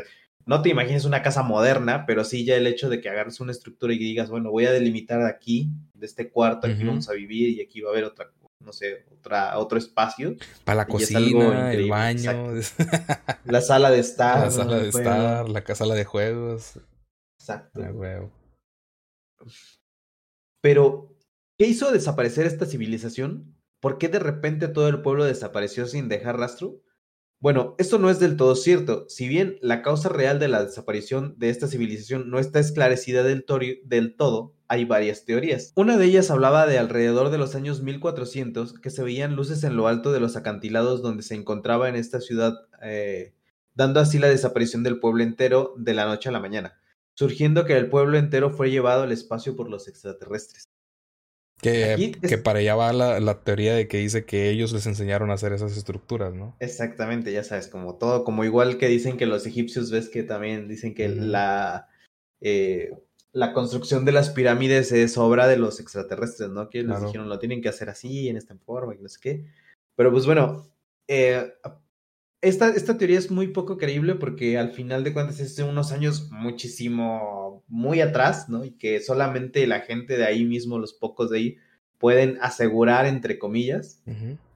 no 0.47 0.61
te 0.61 0.69
imagines 0.69 1.05
una 1.05 1.21
casa 1.21 1.43
moderna, 1.43 2.05
pero 2.05 2.23
sí 2.23 2.43
ya 2.43 2.55
el 2.55 2.67
hecho 2.67 2.89
de 2.89 3.01
que 3.01 3.09
agarres 3.09 3.39
una 3.39 3.51
estructura 3.51 3.93
y 3.93 3.97
digas, 3.97 4.29
bueno, 4.29 4.51
voy 4.51 4.65
a 4.65 4.71
delimitar 4.71 5.21
aquí, 5.23 5.69
de 5.93 6.05
este 6.05 6.29
cuarto, 6.29 6.67
aquí 6.67 6.83
vamos 6.83 7.07
a 7.09 7.13
vivir 7.13 7.49
y 7.49 7.61
aquí 7.61 7.81
va 7.81 7.89
a 7.89 7.93
haber 7.93 8.03
otra, 8.03 8.31
no 8.59 8.73
sé, 8.73 9.05
otra, 9.11 9.57
otro 9.57 9.77
espacio. 9.77 10.35
Para 10.63 10.77
la 10.77 10.87
cocina, 10.87 11.71
el 11.71 11.89
baño. 11.89 12.53
La 13.45 13.61
sala 13.61 13.91
de 13.91 13.99
estar. 13.99 14.39
La 14.39 14.51
sala 14.51 14.79
de 14.79 14.89
estar, 14.89 15.49
la 15.49 15.75
sala 15.75 15.95
de 15.95 16.05
juegos. 16.05 16.79
Exacto. 17.39 17.79
Pero, 20.61 21.15
¿qué 21.59 21.67
hizo 21.67 21.91
desaparecer 21.91 22.47
esta 22.47 22.65
civilización? 22.65 23.54
¿Por 23.85 23.99
qué 23.99 24.09
de 24.09 24.17
repente 24.17 24.67
todo 24.67 24.87
el 24.87 25.03
pueblo 25.03 25.25
desapareció 25.25 25.85
sin 25.85 26.09
dejar 26.09 26.39
rastro? 26.39 26.81
Bueno, 27.39 27.75
esto 27.77 27.99
no 27.99 28.09
es 28.09 28.19
del 28.19 28.35
todo 28.35 28.55
cierto. 28.55 29.05
Si 29.09 29.27
bien 29.27 29.59
la 29.61 29.83
causa 29.83 30.09
real 30.09 30.39
de 30.39 30.47
la 30.47 30.65
desaparición 30.65 31.35
de 31.37 31.51
esta 31.51 31.67
civilización 31.67 32.31
no 32.31 32.39
está 32.39 32.59
esclarecida 32.59 33.21
del, 33.21 33.45
todo, 33.45 34.55
hay 34.67 34.85
varias 34.85 35.23
teorías. 35.23 35.71
Una 35.75 35.99
de 35.99 36.05
ellas 36.05 36.31
hablaba 36.31 36.65
de 36.65 36.79
alrededor 36.79 37.29
de 37.29 37.37
los 37.37 37.53
años 37.53 37.83
1400 37.83 38.79
que 38.79 38.89
se 38.89 39.03
veían 39.03 39.35
luces 39.35 39.63
en 39.63 39.77
lo 39.77 39.87
alto 39.87 40.11
de 40.11 40.19
los 40.19 40.35
acantilados 40.35 41.03
donde 41.03 41.21
se 41.21 41.35
encontraba 41.35 41.87
en 41.87 41.95
esta 41.95 42.21
ciudad, 42.21 42.55
eh, 42.81 43.35
dando 43.75 43.99
así 43.99 44.17
la 44.17 44.29
desaparición 44.29 44.81
del 44.81 44.99
pueblo 44.99 45.21
entero 45.21 45.75
de 45.77 45.93
la 45.93 46.05
noche 46.05 46.29
a 46.29 46.31
la 46.31 46.39
mañana, 46.39 46.79
surgiendo 47.13 47.65
que 47.65 47.77
el 47.77 47.87
pueblo 47.87 48.17
entero 48.17 48.49
fue 48.49 48.71
llevado 48.71 49.03
al 49.03 49.11
espacio 49.11 49.55
por 49.55 49.69
los 49.69 49.87
extraterrestres. 49.87 50.71
Que, 51.61 52.11
que 52.21 52.37
para 52.37 52.59
allá 52.59 52.75
va 52.75 52.93
la, 52.93 53.19
la, 53.19 53.39
teoría 53.41 53.73
de 53.73 53.87
que 53.87 53.97
dice 53.97 54.25
que 54.25 54.49
ellos 54.49 54.73
les 54.73 54.85
enseñaron 54.85 55.31
a 55.31 55.35
hacer 55.35 55.53
esas 55.53 55.75
estructuras, 55.75 56.33
¿no? 56.33 56.55
Exactamente, 56.59 57.31
ya 57.31 57.43
sabes, 57.43 57.67
como 57.67 57.95
todo, 57.95 58.23
como 58.23 58.43
igual 58.43 58.77
que 58.77 58.87
dicen 58.87 59.17
que 59.17 59.25
los 59.25 59.47
egipcios, 59.47 59.89
ves 59.89 60.09
que 60.09 60.23
también 60.23 60.67
dicen 60.67 60.93
que 60.93 61.07
la, 61.09 61.87
eh, 62.41 62.91
la 63.31 63.53
construcción 63.53 64.05
de 64.05 64.11
las 64.11 64.29
pirámides 64.29 64.91
es 64.91 65.17
obra 65.17 65.47
de 65.47 65.57
los 65.57 65.79
extraterrestres, 65.79 66.49
¿no? 66.49 66.69
Que 66.69 66.83
les 66.83 67.01
dijeron, 67.01 67.29
lo 67.29 67.39
tienen 67.39 67.61
que 67.61 67.69
hacer 67.69 67.89
así, 67.89 68.29
en 68.29 68.37
esta 68.37 68.55
forma, 68.57 68.93
y 68.93 68.99
no 68.99 69.09
sé 69.09 69.19
qué. 69.21 69.45
Pero 69.95 70.11
pues 70.11 70.25
bueno, 70.25 70.69
eh, 71.07 71.53
esta, 72.45 72.69
esta 72.69 72.97
teoría 72.97 73.17
es 73.17 73.31
muy 73.31 73.47
poco 73.47 73.77
creíble 73.77 74.15
porque 74.15 74.57
al 74.57 74.71
final 74.71 75.03
de 75.03 75.13
cuentas 75.13 75.39
es 75.39 75.55
de 75.55 75.63
unos 75.63 75.91
años 75.91 76.29
muchísimo 76.31 77.63
muy 77.67 78.01
atrás, 78.01 78.49
¿no? 78.49 78.63
Y 78.63 78.71
que 78.71 79.01
solamente 79.01 79.65
la 79.67 79.81
gente 79.81 80.17
de 80.17 80.25
ahí 80.25 80.45
mismo, 80.45 80.77
los 80.77 80.93
pocos 80.93 81.31
de 81.31 81.37
ahí, 81.37 81.57
pueden 81.97 82.37
asegurar, 82.41 83.05
entre 83.05 83.39
comillas, 83.39 84.01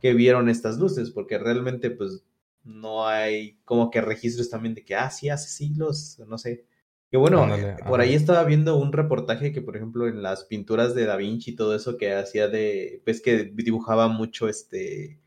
que 0.01 0.13
vieron 0.13 0.49
estas 0.49 0.77
luces, 0.77 1.09
porque 1.09 1.37
realmente, 1.37 1.89
pues, 1.89 2.23
no 2.63 3.07
hay 3.07 3.57
como 3.65 3.89
que 3.89 4.01
registros 4.01 4.49
también 4.49 4.75
de 4.75 4.83
que, 4.83 4.95
ah, 4.95 5.09
sí, 5.09 5.29
hace 5.29 5.49
siglos, 5.49 6.21
no 6.27 6.37
sé. 6.37 6.65
Que 7.09 7.17
bueno, 7.17 7.47
por 7.87 8.01
ahí 8.01 8.13
estaba 8.13 8.43
viendo 8.43 8.77
un 8.77 8.93
reportaje 8.93 9.51
que, 9.51 9.61
por 9.61 9.75
ejemplo, 9.75 10.07
en 10.07 10.21
las 10.21 10.43
pinturas 10.45 10.93
de 10.93 11.05
Da 11.05 11.15
Vinci 11.15 11.51
y 11.51 11.55
todo 11.55 11.75
eso 11.75 11.97
que 11.97 12.13
hacía 12.13 12.47
de, 12.49 13.01
pues 13.03 13.19
que 13.21 13.45
dibujaba 13.45 14.09
mucho, 14.09 14.47
este, 14.47 15.19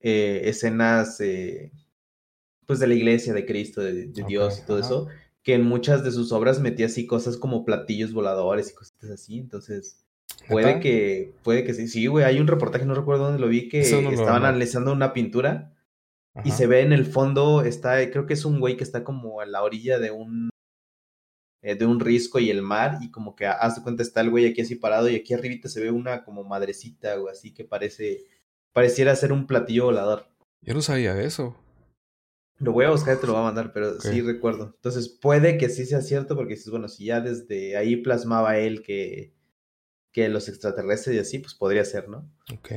eh, 0.00 0.42
escenas, 0.44 1.20
eh, 1.20 1.72
pues 2.66 2.78
de 2.78 2.86
la 2.86 2.94
iglesia, 2.94 3.32
de 3.32 3.46
Cristo, 3.46 3.80
de, 3.80 4.06
Dios 4.06 4.60
y 4.62 4.66
todo 4.66 4.78
eso 4.78 5.08
que 5.42 5.54
en 5.54 5.64
muchas 5.64 6.04
de 6.04 6.10
sus 6.10 6.30
obras 6.32 6.60
metía 6.60 6.86
así 6.86 7.06
cosas 7.06 7.38
como 7.38 7.64
platillos 7.64 8.12
voladores 8.12 8.70
y 8.70 8.74
cositas 8.74 9.08
así, 9.08 9.38
entonces... 9.38 10.04
puede 10.46 10.78
que, 10.80 11.32
puede 11.42 11.64
que 11.64 11.72
sí. 11.72 11.88
Sí, 11.88 12.06
güey, 12.06 12.26
hay 12.26 12.38
un 12.38 12.46
reportaje, 12.46 12.84
no 12.84 12.94
recuerdo 12.94 13.24
dónde 13.24 13.38
lo 13.38 13.48
vi, 13.48 13.70
que 13.70 13.80
estaban 13.80 14.44
analizando 14.44 14.92
una 14.92 15.14
pintura 15.14 15.74
y 16.44 16.50
se 16.50 16.66
ve 16.66 16.82
en 16.82 16.92
el 16.92 17.06
fondo, 17.06 17.62
está, 17.62 18.10
creo 18.10 18.26
que 18.26 18.34
es 18.34 18.44
un 18.44 18.60
güey 18.60 18.76
que 18.76 18.84
está 18.84 19.04
como 19.04 19.40
a 19.40 19.46
la 19.46 19.62
orilla 19.62 19.98
de 19.98 20.10
un 20.10 20.50
eh, 21.60 21.74
de 21.74 21.86
un 21.86 21.98
risco 21.98 22.38
y 22.38 22.50
el 22.50 22.62
mar, 22.62 22.98
y 23.00 23.10
como 23.10 23.34
que 23.34 23.46
haz 23.46 23.74
de 23.74 23.82
cuenta 23.82 24.02
está 24.02 24.20
el 24.20 24.30
güey 24.30 24.46
aquí 24.46 24.60
así 24.60 24.76
parado, 24.76 25.08
y 25.08 25.16
aquí 25.16 25.34
arribita 25.34 25.68
se 25.68 25.80
ve 25.80 25.90
una 25.90 26.24
como 26.24 26.44
madrecita 26.44 27.20
o 27.20 27.28
así 27.28 27.52
que 27.52 27.64
parece, 27.64 28.24
pareciera 28.78 29.16
ser 29.16 29.32
un 29.32 29.48
platillo 29.48 29.86
volador. 29.86 30.28
Yo 30.62 30.72
no 30.72 30.82
sabía 30.82 31.20
eso. 31.20 31.56
Lo 32.58 32.70
voy 32.70 32.84
a 32.84 32.92
buscar 32.92 33.16
y 33.16 33.20
te 33.20 33.26
lo 33.26 33.32
voy 33.32 33.42
a 33.42 33.46
mandar, 33.46 33.72
pero 33.72 34.00
sí 34.00 34.20
recuerdo. 34.20 34.72
Entonces 34.76 35.08
puede 35.08 35.58
que 35.58 35.68
sí 35.68 35.84
sea 35.84 36.00
cierto, 36.00 36.36
porque 36.36 36.54
dices, 36.54 36.70
bueno, 36.70 36.88
si 36.88 37.06
ya 37.06 37.20
desde 37.20 37.76
ahí 37.76 37.96
plasmaba 37.96 38.56
él 38.56 38.82
que, 38.82 39.34
que 40.12 40.28
los 40.28 40.48
extraterrestres 40.48 41.16
y 41.16 41.18
así, 41.18 41.38
pues 41.40 41.56
podría 41.56 41.84
ser, 41.84 42.08
¿no? 42.08 42.30
Ok. 42.54 42.70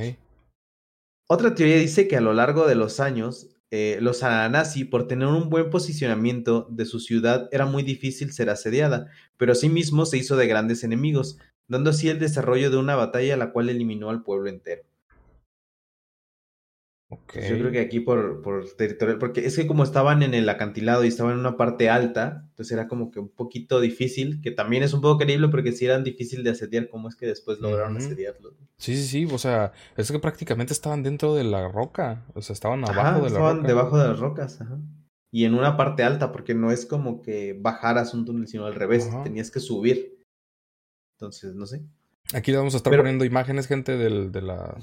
Otra 1.28 1.54
teoría 1.54 1.76
dice 1.76 2.08
que 2.08 2.16
a 2.16 2.20
lo 2.20 2.34
largo 2.34 2.66
de 2.66 2.74
los 2.74 2.98
años, 2.98 3.54
eh, 3.70 3.98
los 4.00 4.24
Ananasi, 4.24 4.84
por 4.84 5.06
tener 5.06 5.28
un 5.28 5.50
buen 5.50 5.70
posicionamiento 5.70 6.66
de 6.68 6.84
su 6.84 6.98
ciudad, 6.98 7.48
era 7.52 7.64
muy 7.64 7.84
difícil 7.84 8.32
ser 8.32 8.50
asediada, 8.50 9.08
pero 9.36 9.52
asimismo 9.52 10.04
se 10.04 10.18
hizo 10.18 10.34
de 10.34 10.48
grandes 10.48 10.82
enemigos, 10.82 11.38
dando 11.68 11.90
así 11.90 12.08
el 12.08 12.18
desarrollo 12.18 12.72
de 12.72 12.78
una 12.78 12.96
batalla 12.96 13.36
la 13.36 13.52
cual 13.52 13.68
eliminó 13.68 14.10
al 14.10 14.24
pueblo 14.24 14.48
entero. 14.50 14.82
Yo 17.34 17.58
creo 17.58 17.70
que 17.70 17.80
aquí 17.80 18.00
por, 18.00 18.42
por 18.42 18.68
territorial, 18.74 19.18
porque 19.18 19.44
es 19.46 19.56
que 19.56 19.66
como 19.66 19.84
estaban 19.84 20.22
en 20.22 20.34
el 20.34 20.48
acantilado 20.48 21.04
y 21.04 21.08
estaban 21.08 21.34
en 21.34 21.40
una 21.40 21.56
parte 21.56 21.90
alta, 21.90 22.46
entonces 22.50 22.72
era 22.72 22.88
como 22.88 23.10
que 23.10 23.20
un 23.20 23.28
poquito 23.28 23.80
difícil, 23.80 24.40
que 24.40 24.50
también 24.50 24.82
es 24.82 24.92
un 24.92 25.00
poco 25.00 25.18
creíble 25.18 25.48
porque 25.48 25.72
si 25.72 25.86
eran 25.86 26.04
difícil 26.04 26.44
de 26.44 26.50
asediar, 26.50 26.88
¿cómo 26.88 27.08
es 27.08 27.16
que 27.16 27.26
después 27.26 27.58
lograron 27.58 27.96
asediarlo? 27.96 28.54
Sí, 28.76 28.96
sí, 28.96 29.04
sí, 29.04 29.32
o 29.32 29.38
sea, 29.38 29.72
es 29.96 30.10
que 30.10 30.18
prácticamente 30.18 30.72
estaban 30.72 31.02
dentro 31.02 31.34
de 31.34 31.44
la 31.44 31.68
roca, 31.68 32.24
o 32.34 32.42
sea, 32.42 32.54
estaban 32.54 32.84
abajo 32.84 33.16
de 33.16 33.22
la 33.22 33.26
estaban 33.28 33.62
debajo 33.62 33.98
de 33.98 34.08
las 34.08 34.18
rocas, 34.18 34.60
ajá. 34.60 34.78
Y 35.30 35.46
en 35.46 35.54
una 35.54 35.78
parte 35.78 36.02
alta, 36.02 36.30
porque 36.30 36.54
no 36.54 36.70
es 36.70 36.84
como 36.84 37.22
que 37.22 37.58
bajaras 37.58 38.12
un 38.12 38.26
túnel, 38.26 38.48
sino 38.48 38.66
al 38.66 38.74
revés, 38.74 39.08
tenías 39.24 39.50
que 39.50 39.60
subir. 39.60 40.18
Entonces, 41.16 41.54
no 41.54 41.64
sé. 41.64 41.82
Aquí 42.34 42.52
vamos 42.52 42.74
a 42.74 42.76
estar 42.76 42.94
poniendo 42.94 43.24
imágenes, 43.24 43.66
gente, 43.66 43.96
del, 43.96 44.30
de 44.30 44.42
la 44.42 44.76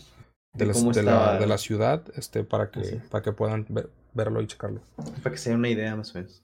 de, 0.53 0.65
la, 1.03 1.38
de, 1.38 1.48
la, 1.48 1.58
ciudad 1.58 2.03
este, 2.15 2.44
para, 2.44 2.72
que, 2.72 3.01
para 3.10 3.22
que 3.22 3.32
puedan 3.32 3.68
verlo 4.13 4.41
y 4.41 4.48
checarlo. 4.48 4.82
Para 5.24 5.32
que 5.32 5.38
se 5.38 5.50
den 5.50 5.60
una 5.60 5.70
idea 5.70 5.96
más 5.96 6.12
o 6.12 6.20
menos. 6.20 6.44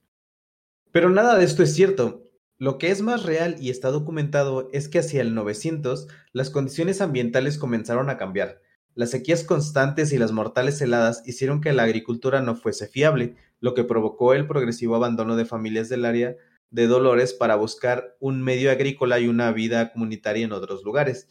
Pero 0.91 1.09
nada 1.09 1.37
de 1.37 1.43
esto 1.43 1.63
es 1.63 1.73
cierto. 1.73 2.23
Lo 2.57 2.77
que 2.77 2.89
es 2.89 3.01
más 3.01 3.23
real 3.23 3.57
y 3.59 3.69
está 3.69 3.91
documentado 3.91 4.69
es 4.71 4.87
que 4.87 4.99
hacia 4.99 5.21
el 5.21 5.35
900 5.35 6.07
las 6.31 6.49
condiciones 6.49 7.01
ambientales 7.01 7.57
comenzaron 7.57 8.09
a 8.09 8.17
cambiar. 8.17 8.61
Las 8.93 9.11
sequías 9.11 9.43
constantes 9.43 10.13
y 10.13 10.17
las 10.17 10.31
mortales 10.31 10.79
heladas 10.79 11.21
hicieron 11.25 11.59
que 11.59 11.73
la 11.73 11.83
agricultura 11.83 12.41
no 12.41 12.55
fuese 12.55 12.87
fiable, 12.87 13.35
lo 13.59 13.73
que 13.73 13.83
provocó 13.83 14.33
el 14.33 14.47
progresivo 14.47 14.95
abandono 14.95 15.35
de 15.35 15.43
familias 15.43 15.89
del 15.89 16.05
área 16.05 16.37
de 16.69 16.87
Dolores 16.87 17.33
para 17.33 17.55
buscar 17.55 18.15
un 18.21 18.41
medio 18.41 18.71
agrícola 18.71 19.19
y 19.19 19.27
una 19.27 19.51
vida 19.51 19.91
comunitaria 19.91 20.45
en 20.45 20.53
otros 20.53 20.83
lugares. 20.83 21.27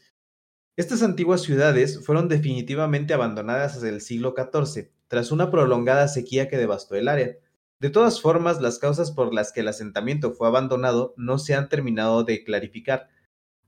Estas 0.77 1.05
antiguas 1.05 1.43
ciudades 1.43 2.05
fueron 2.05 2.29
definitivamente 2.29 3.15
abandonadas 3.15 3.75
desde 3.75 3.91
el 3.91 4.01
siglo 4.01 4.35
XIV, 4.37 4.91
tras 5.07 5.31
una 5.31 5.49
prolongada 5.49 6.09
sequía 6.09 6.49
que 6.49 6.57
devastó 6.57 6.97
el 6.97 7.07
área. 7.07 7.37
De 7.79 7.91
todas 7.91 8.21
formas, 8.21 8.61
las 8.61 8.81
causas 8.81 9.13
por 9.13 9.33
las 9.33 9.53
que 9.53 9.61
el 9.61 9.69
asentamiento 9.69 10.33
fue 10.33 10.49
abandonado 10.49 11.15
no 11.17 11.39
se 11.39 11.55
han 11.55 11.69
terminado 11.69 12.25
de 12.25 12.43
clarificar. 12.43 13.09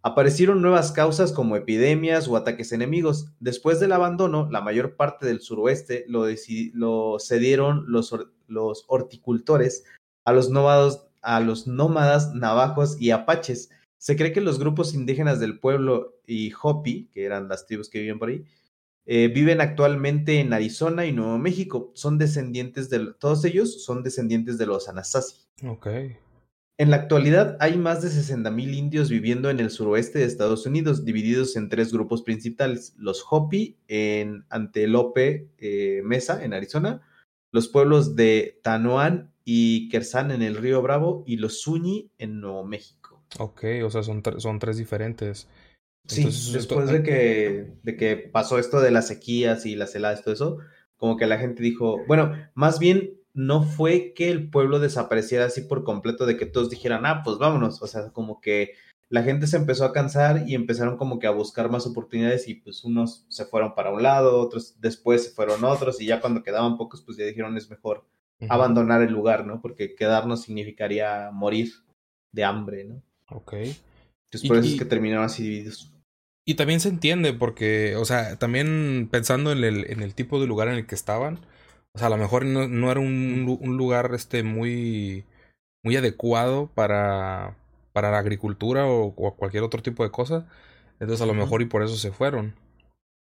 Aparecieron 0.03 0.63
nuevas 0.63 0.91
causas 0.91 1.31
como 1.31 1.55
epidemias 1.55 2.27
o 2.27 2.37
ataques 2.37 2.73
enemigos. 2.73 3.33
Después 3.39 3.79
del 3.79 3.93
abandono, 3.93 4.49
la 4.51 4.61
mayor 4.61 4.97
parte 4.97 5.27
del 5.27 5.41
suroeste 5.41 6.07
lo, 6.09 6.27
cedieron 7.21 7.85
los, 7.87 8.13
horticultores 8.89 9.85
a 10.25 10.33
los, 10.33 10.51
a 11.23 11.41
los 11.41 11.67
nómadas 11.69 12.35
navajos 12.35 13.01
y 13.01 13.13
apaches, 13.13 13.71
se 14.07 14.15
cree 14.15 14.33
que 14.33 14.41
los 14.41 14.61
grupos 14.61 14.95
indígenas 14.95 15.41
del 15.41 15.59
pueblo 15.59 16.21
y 16.29 16.53
Hopi, 16.63 17.09
que 17.13 17.25
eran 17.25 17.49
las 17.49 17.67
tribus 17.67 17.91
que 17.91 17.99
vivían 17.99 18.21
por 18.21 18.29
ahí, 18.29 18.45
eh, 19.05 19.27
viven 19.35 19.61
actualmente 19.61 20.39
en 20.39 20.53
Arizona 20.53 21.07
y 21.07 21.13
Nuevo 21.13 21.39
México. 21.39 21.91
Son 21.97 22.17
descendientes 22.17 22.89
de 22.89 23.15
todos 23.19 23.45
ellos 23.45 23.83
son 23.83 24.05
descendientes 24.05 24.59
de 24.59 24.67
los 24.67 24.89
Anasazi. 24.89 25.49
Ok. 25.67 25.89
En 26.79 26.91
la 26.91 26.99
actualidad 26.99 27.57
hay 27.59 27.79
más 27.79 28.01
de 28.01 28.11
60.000 28.11 28.77
indios 28.77 29.11
viviendo 29.11 29.51
en 29.51 29.59
el 29.59 29.71
suroeste 29.71 30.21
de 30.21 30.27
Estados 30.27 30.67
Unidos, 30.67 31.05
divididos 31.05 31.57
en 31.57 31.69
tres 31.69 31.93
grupos 31.93 32.23
principales: 32.23 32.95
los 32.99 33.25
Hopi 33.29 33.77
en 33.89 34.45
Antelope 34.51 35.51
eh, 35.59 36.01
Mesa, 36.05 36.45
en 36.45 36.55
Arizona, 36.55 37.03
los 37.51 37.67
pueblos 37.67 38.15
de 38.15 38.61
Tanoan 38.63 39.33
y 39.45 39.89
Kersan 39.89 40.31
en 40.31 40.43
el 40.43 40.55
Río 40.55 40.81
Bravo 40.81 41.25
y 41.27 41.39
los 41.39 41.65
Zuni 41.65 42.13
en 42.19 42.41
Nuevo 42.41 42.65
México. 42.65 43.06
Ok, 43.39 43.65
o 43.85 43.91
sea, 43.91 44.03
son, 44.03 44.23
son 44.39 44.59
tres 44.59 44.77
diferentes. 44.77 45.49
Sí, 46.07 46.25
después 46.53 46.89
de 46.89 47.03
que, 47.03 47.73
de 47.83 47.97
que 47.97 48.17
pasó 48.17 48.59
esto 48.59 48.81
de 48.81 48.93
las 48.93 49.09
sequías 49.09 49.67
y 49.67 49.75
las 49.75 49.95
heladas 49.95 50.21
y 50.21 50.23
todo 50.23 50.35
eso, 50.35 50.59
como 50.97 51.17
que 51.17 51.27
la 51.27 51.39
gente 51.39 51.63
dijo, 51.63 52.05
bueno, 52.07 52.33
más 52.55 52.79
bien 52.79 53.15
no 53.35 53.63
fue 53.63 54.15
que 54.15 54.31
el 54.31 54.49
pueblo 54.49 54.79
desapareciera 54.79 55.47
así 55.47 55.63
por 55.63 55.85
completo, 55.85 56.25
de 56.25 56.37
que 56.37 56.47
todos 56.47 56.71
dijeran, 56.71 57.05
ah, 57.07 57.23
pues 57.25 57.39
vámonos, 57.39 57.83
o 57.83 57.87
sea, 57.87 58.11
como 58.13 58.41
que 58.41 58.75
la 59.09 59.23
gente 59.23 59.47
se 59.47 59.57
empezó 59.57 59.85
a 59.85 59.93
cansar 59.93 60.45
y 60.49 60.55
empezaron 60.55 60.97
como 60.97 61.19
que 61.19 61.27
a 61.27 61.33
buscar 61.33 61.71
más 61.71 61.87
oportunidades 61.87 62.49
y 62.49 62.55
pues 62.55 62.83
unos 62.85 63.25
se 63.29 63.45
fueron 63.45 63.75
para 63.75 63.93
un 63.93 64.03
lado, 64.03 64.41
otros 64.41 64.81
después 64.81 65.25
se 65.25 65.31
fueron 65.31 65.65
otros 65.65 66.01
y 66.01 66.07
ya 66.07 66.21
cuando 66.21 66.43
quedaban 66.43 66.77
pocos 66.77 67.03
pues 67.03 67.17
ya 67.17 67.25
dijeron 67.25 67.57
es 67.57 67.71
mejor 67.71 68.05
abandonar 68.49 69.03
el 69.03 69.13
lugar, 69.13 69.47
¿no? 69.47 69.61
Porque 69.61 69.95
quedarnos 69.95 70.43
significaría 70.43 71.31
morir 71.33 71.73
de 72.33 72.45
hambre, 72.45 72.85
¿no? 72.85 73.03
Ok. 73.31 73.55
Entonces 73.55 74.49
por 74.49 74.59
eso 74.59 74.69
es 74.69 74.79
que 74.79 74.85
terminaron 74.85 75.25
así 75.25 75.43
divididos. 75.43 75.93
Y 76.49 76.55
también 76.55 76.79
se 76.79 76.89
entiende 76.89 77.33
porque, 77.33 77.97
o 77.97 78.05
sea, 78.05 78.37
también 78.39 79.09
pensando 79.11 79.51
en 79.51 79.65
el, 79.65 79.91
en 79.91 80.01
el 80.01 80.15
tipo 80.15 80.41
de 80.41 80.47
lugar 80.47 80.69
en 80.69 80.75
el 80.75 80.87
que 80.87 80.95
estaban, 80.95 81.41
o 81.93 81.99
sea, 81.99 82.07
a 82.07 82.11
lo 82.11 82.19
mejor 82.19 82.45
no, 82.45 82.69
no 82.69 82.91
era 82.91 83.01
un, 83.01 83.59
un, 83.61 83.77
lugar 83.77 84.13
este 84.15 84.45
muy, 84.45 85.25
muy 85.83 85.97
adecuado 85.97 86.71
para, 86.73 87.57
para 87.93 88.13
la 88.13 88.19
agricultura 88.19 88.87
o, 88.87 89.13
cualquier 89.15 89.65
otro 89.65 89.83
tipo 89.83 90.05
de 90.05 90.11
cosa. 90.11 90.47
Entonces 91.01 91.21
a 91.21 91.27
lo 91.27 91.35
mejor 91.35 91.63
y 91.63 91.65
por 91.65 91.83
eso 91.83 91.97
se 91.97 92.13
fueron. 92.13 92.55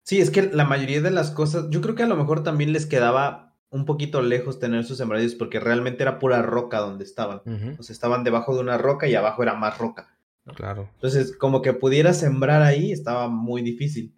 Sí, 0.04 0.20
es 0.20 0.30
que 0.30 0.42
la 0.42 0.64
mayoría 0.64 1.00
de 1.00 1.10
las 1.10 1.32
cosas, 1.32 1.70
yo 1.70 1.80
creo 1.80 1.96
que 1.96 2.04
a 2.04 2.08
lo 2.08 2.16
mejor 2.16 2.44
también 2.44 2.72
les 2.72 2.86
quedaba 2.86 3.47
un 3.70 3.84
poquito 3.84 4.22
lejos 4.22 4.58
tener 4.58 4.84
sus 4.84 4.98
sembradíos 4.98 5.34
porque 5.34 5.60
realmente 5.60 6.02
era 6.02 6.18
pura 6.18 6.42
roca 6.42 6.78
donde 6.78 7.04
estaban. 7.04 7.40
O 7.78 7.82
sea, 7.82 7.92
estaban 7.92 8.24
debajo 8.24 8.54
de 8.54 8.60
una 8.60 8.78
roca 8.78 9.08
y 9.08 9.14
abajo 9.14 9.42
era 9.42 9.54
más 9.54 9.78
roca. 9.78 10.14
Claro. 10.54 10.88
Entonces, 10.94 11.36
como 11.36 11.60
que 11.60 11.74
pudiera 11.74 12.14
sembrar 12.14 12.62
ahí 12.62 12.92
estaba 12.92 13.28
muy 13.28 13.62
difícil. 13.62 14.14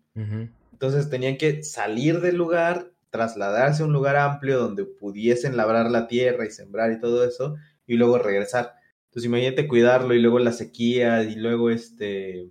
Entonces 0.72 1.10
tenían 1.10 1.36
que 1.36 1.62
salir 1.62 2.20
del 2.20 2.36
lugar, 2.36 2.92
trasladarse 3.10 3.82
a 3.82 3.86
un 3.86 3.92
lugar 3.92 4.16
amplio 4.16 4.58
donde 4.58 4.84
pudiesen 4.84 5.56
labrar 5.56 5.90
la 5.90 6.06
tierra 6.06 6.46
y 6.46 6.50
sembrar 6.50 6.92
y 6.92 7.00
todo 7.00 7.24
eso, 7.24 7.56
y 7.86 7.96
luego 7.96 8.18
regresar. 8.18 8.74
Entonces 9.06 9.26
imagínate 9.26 9.66
cuidarlo 9.66 10.14
y 10.14 10.20
luego 10.20 10.38
la 10.38 10.52
sequía 10.52 11.22
y 11.24 11.34
luego 11.34 11.70
este 11.70 12.50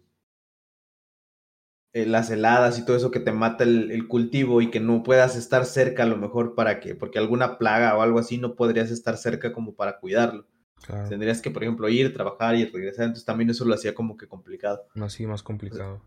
eh, 1.92 2.06
las 2.06 2.30
heladas 2.30 2.78
y 2.78 2.86
todo 2.86 2.96
eso 2.96 3.10
que 3.10 3.20
te 3.20 3.32
mata 3.32 3.64
el, 3.64 4.08
cultivo 4.08 4.62
y 4.62 4.70
que 4.70 4.80
no 4.80 5.02
puedas 5.02 5.36
estar 5.36 5.66
cerca 5.66 6.04
a 6.04 6.06
lo 6.06 6.18
mejor 6.18 6.54
para 6.54 6.80
que, 6.80 6.94
porque 6.94 7.18
alguna 7.18 7.58
plaga 7.58 7.98
o 7.98 8.04
algo 8.04 8.20
así 8.20 8.38
no 8.38 8.54
podrías 8.56 8.92
estar 8.92 9.18
cerca 9.18 9.52
como 9.54 9.74
para 9.74 10.00
cuidarlo. 10.00 10.46
Tendrías 11.10 11.42
que, 11.42 11.52
por 11.52 11.64
ejemplo, 11.64 11.90
ir, 11.90 12.14
trabajar 12.14 12.56
y 12.56 12.66
regresar, 12.66 13.06
entonces 13.06 13.26
también 13.26 13.50
eso 13.50 13.66
lo 13.66 13.74
hacía 13.74 13.94
como 13.94 14.18
que 14.18 14.28
complicado. 14.28 14.88
Así, 15.02 15.26
más 15.26 15.44
complicado. 15.44 16.02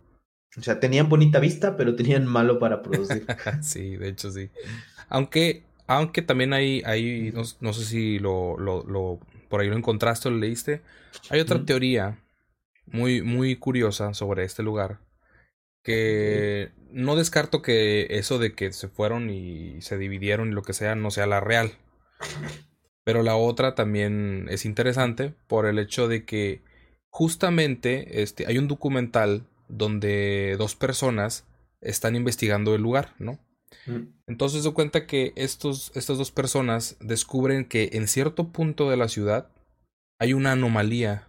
O 0.57 0.63
sea, 0.63 0.81
tenían 0.81 1.09
bonita 1.09 1.41
vista, 1.41 1.77
pero 1.77 1.97
tenían 1.97 2.27
malo 2.27 2.59
para 2.59 2.81
producir. 2.81 3.27
sí, 3.61 3.97
de 3.97 4.09
hecho 4.09 4.31
sí. 4.31 4.51
Aunque, 5.09 5.65
aunque 5.87 6.23
también 6.23 6.53
hay, 6.53 6.83
hay 6.87 7.33
no, 7.33 7.73
sé 7.73 7.85
si 7.85 8.19
lo, 8.19 8.57
lo, 8.57 8.85
lo, 8.85 9.19
por 9.49 9.61
ahí 9.61 9.69
lo 9.69 9.77
encontraste 9.77 10.29
o 10.29 10.31
lo 10.31 10.39
leíste, 10.39 10.81
hay 11.29 11.41
otra 11.41 11.65
teoría 11.65 12.19
muy, 12.87 13.21
muy 13.21 13.57
curiosa 13.57 14.15
sobre 14.15 14.45
este 14.45 14.63
lugar 14.63 14.99
que 15.83 16.71
no 16.91 17.17
descarto 17.17 17.63
que 17.63 18.07
eso 18.11 18.39
de 18.39 18.55
que 18.55 18.73
se 18.73 18.89
fueron 18.89 19.31
y 19.31 19.81
se 19.83 19.99
dividieron 19.99 20.49
y 20.51 20.53
lo 20.55 20.63
que 20.63 20.73
sea 20.75 20.95
no 20.95 21.11
sea 21.11 21.27
la 21.27 21.41
real. 21.41 21.73
Pero 23.05 23.23
la 23.23 23.37
otra 23.37 23.75
también 23.75 24.47
es 24.49 24.65
interesante 24.65 25.35
por 25.49 25.67
el 25.67 25.79
hecho 25.79 26.07
de 26.09 26.25
que 26.25 26.63
justamente 27.11 28.23
este, 28.23 28.47
hay 28.47 28.59
un 28.59 28.69
documental 28.69 29.47
donde 29.69 30.55
dos 30.59 30.77
personas 30.77 31.45
están 31.81 32.15
investigando 32.15 32.75
el 32.75 32.83
lugar, 32.83 33.15
¿no? 33.19 33.39
Mm. 33.87 34.13
Entonces 34.29 34.63
se 34.63 34.73
cuenta 34.73 35.07
que 35.07 35.33
estos, 35.35 35.91
estas 35.97 36.17
dos 36.19 36.31
personas 36.31 36.97
descubren 37.01 37.65
que 37.65 37.91
en 37.95 38.07
cierto 38.07 38.49
punto 38.53 38.89
de 38.89 38.97
la 38.97 39.09
ciudad 39.09 39.49
hay 40.21 40.33
una 40.33 40.53
anomalía 40.53 41.27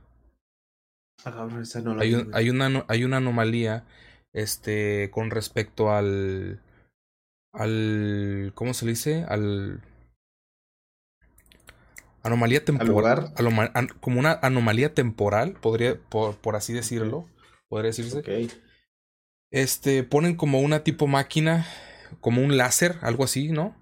Ah, 1.25 1.47
no 1.83 1.93
un- 2.15 2.35
hay, 2.35 2.49
una, 2.49 2.85
hay 2.87 3.03
una 3.03 3.17
anomalía 3.17 3.85
este, 4.33 5.09
con 5.11 5.31
respecto 5.31 5.91
al. 5.91 6.59
al. 7.53 8.51
¿Cómo 8.55 8.73
se 8.73 8.85
le 8.85 8.91
dice? 8.91 9.25
Al. 9.27 9.81
Anomalía 12.23 12.63
temporal. 12.63 12.91
lugar? 12.93 13.33
aloma- 13.35 13.71
an- 13.73 13.89
como 13.99 14.19
una 14.19 14.39
anomalía 14.41 14.93
temporal, 14.93 15.53
podría, 15.53 15.99
por, 16.09 16.37
por 16.37 16.55
así 16.55 16.73
decirlo. 16.73 17.27
Podría 17.67 17.89
decirse. 17.89 18.19
Ok. 18.19 18.29
Este, 19.51 20.03
ponen 20.03 20.35
como 20.35 20.59
una 20.61 20.83
tipo 20.83 21.05
máquina, 21.07 21.67
como 22.21 22.41
un 22.41 22.57
láser, 22.57 22.97
algo 23.01 23.23
así, 23.23 23.49
¿no? 23.51 23.75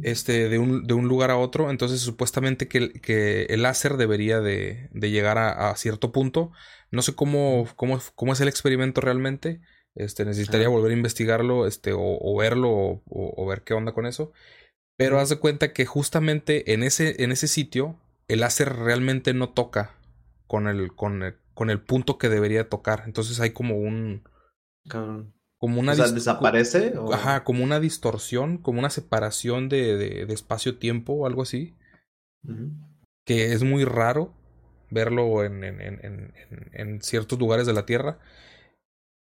Este, 0.00 0.48
de 0.48 0.58
un, 0.58 0.86
de 0.86 0.94
un 0.94 1.08
lugar 1.08 1.30
a 1.30 1.38
otro. 1.38 1.70
Entonces, 1.70 2.00
supuestamente 2.00 2.68
que, 2.68 2.78
el- 2.78 3.00
que 3.00 3.42
el 3.44 3.62
láser 3.62 3.96
debería 3.96 4.40
de, 4.40 4.88
de 4.92 5.10
llegar 5.10 5.38
a, 5.38 5.70
a 5.70 5.76
cierto 5.76 6.12
punto. 6.12 6.52
No 6.90 7.02
sé 7.02 7.14
cómo, 7.14 7.66
cómo, 7.76 8.00
cómo 8.14 8.32
es 8.32 8.40
el 8.40 8.48
experimento 8.48 9.00
realmente. 9.00 9.60
Este, 9.94 10.24
necesitaría 10.24 10.68
volver 10.68 10.92
a 10.92 10.94
investigarlo, 10.94 11.66
este, 11.66 11.92
o, 11.92 12.00
o 12.00 12.36
verlo, 12.38 12.70
o, 13.06 13.46
ver 13.46 13.62
qué 13.64 13.74
onda 13.74 13.92
con 13.92 14.06
eso. 14.06 14.32
Pero 14.96 15.18
haz 15.20 15.28
de 15.30 15.38
cuenta 15.38 15.72
que 15.72 15.86
justamente 15.86 16.72
en 16.74 16.82
ese, 16.82 17.22
en 17.22 17.32
ese 17.32 17.48
sitio, 17.48 17.96
el 18.28 18.40
láser 18.40 18.74
realmente 18.76 19.32
no 19.34 19.50
toca 19.50 19.94
con 20.46 20.68
el, 20.68 20.94
con 20.94 21.22
el, 21.22 21.36
con 21.54 21.70
el 21.70 21.80
punto 21.80 22.18
que 22.18 22.28
debería 22.28 22.68
tocar. 22.68 23.04
Entonces 23.06 23.40
hay 23.40 23.50
como 23.52 23.76
un. 23.78 24.24
Como 25.58 25.80
una 25.80 25.92
o 25.92 25.96
sea, 25.96 26.08
¿desaparece? 26.08 26.94
o- 26.98 27.12
Ajá, 27.12 27.44
como 27.44 27.64
una 27.64 27.80
distorsión, 27.80 28.58
como 28.58 28.78
una 28.80 28.90
separación 28.90 29.68
de, 29.68 29.96
de, 29.96 30.26
de 30.26 30.34
espacio-tiempo 30.34 31.12
o 31.14 31.26
algo 31.26 31.42
así, 31.42 31.74
que 33.24 33.52
es 33.52 33.62
muy 33.62 33.84
raro 33.84 34.32
verlo 34.90 35.44
en, 35.44 35.62
en, 35.64 35.80
en, 35.80 36.34
en, 36.72 37.02
ciertos 37.02 37.38
lugares 37.38 37.66
de 37.66 37.74
la 37.74 37.84
Tierra. 37.86 38.18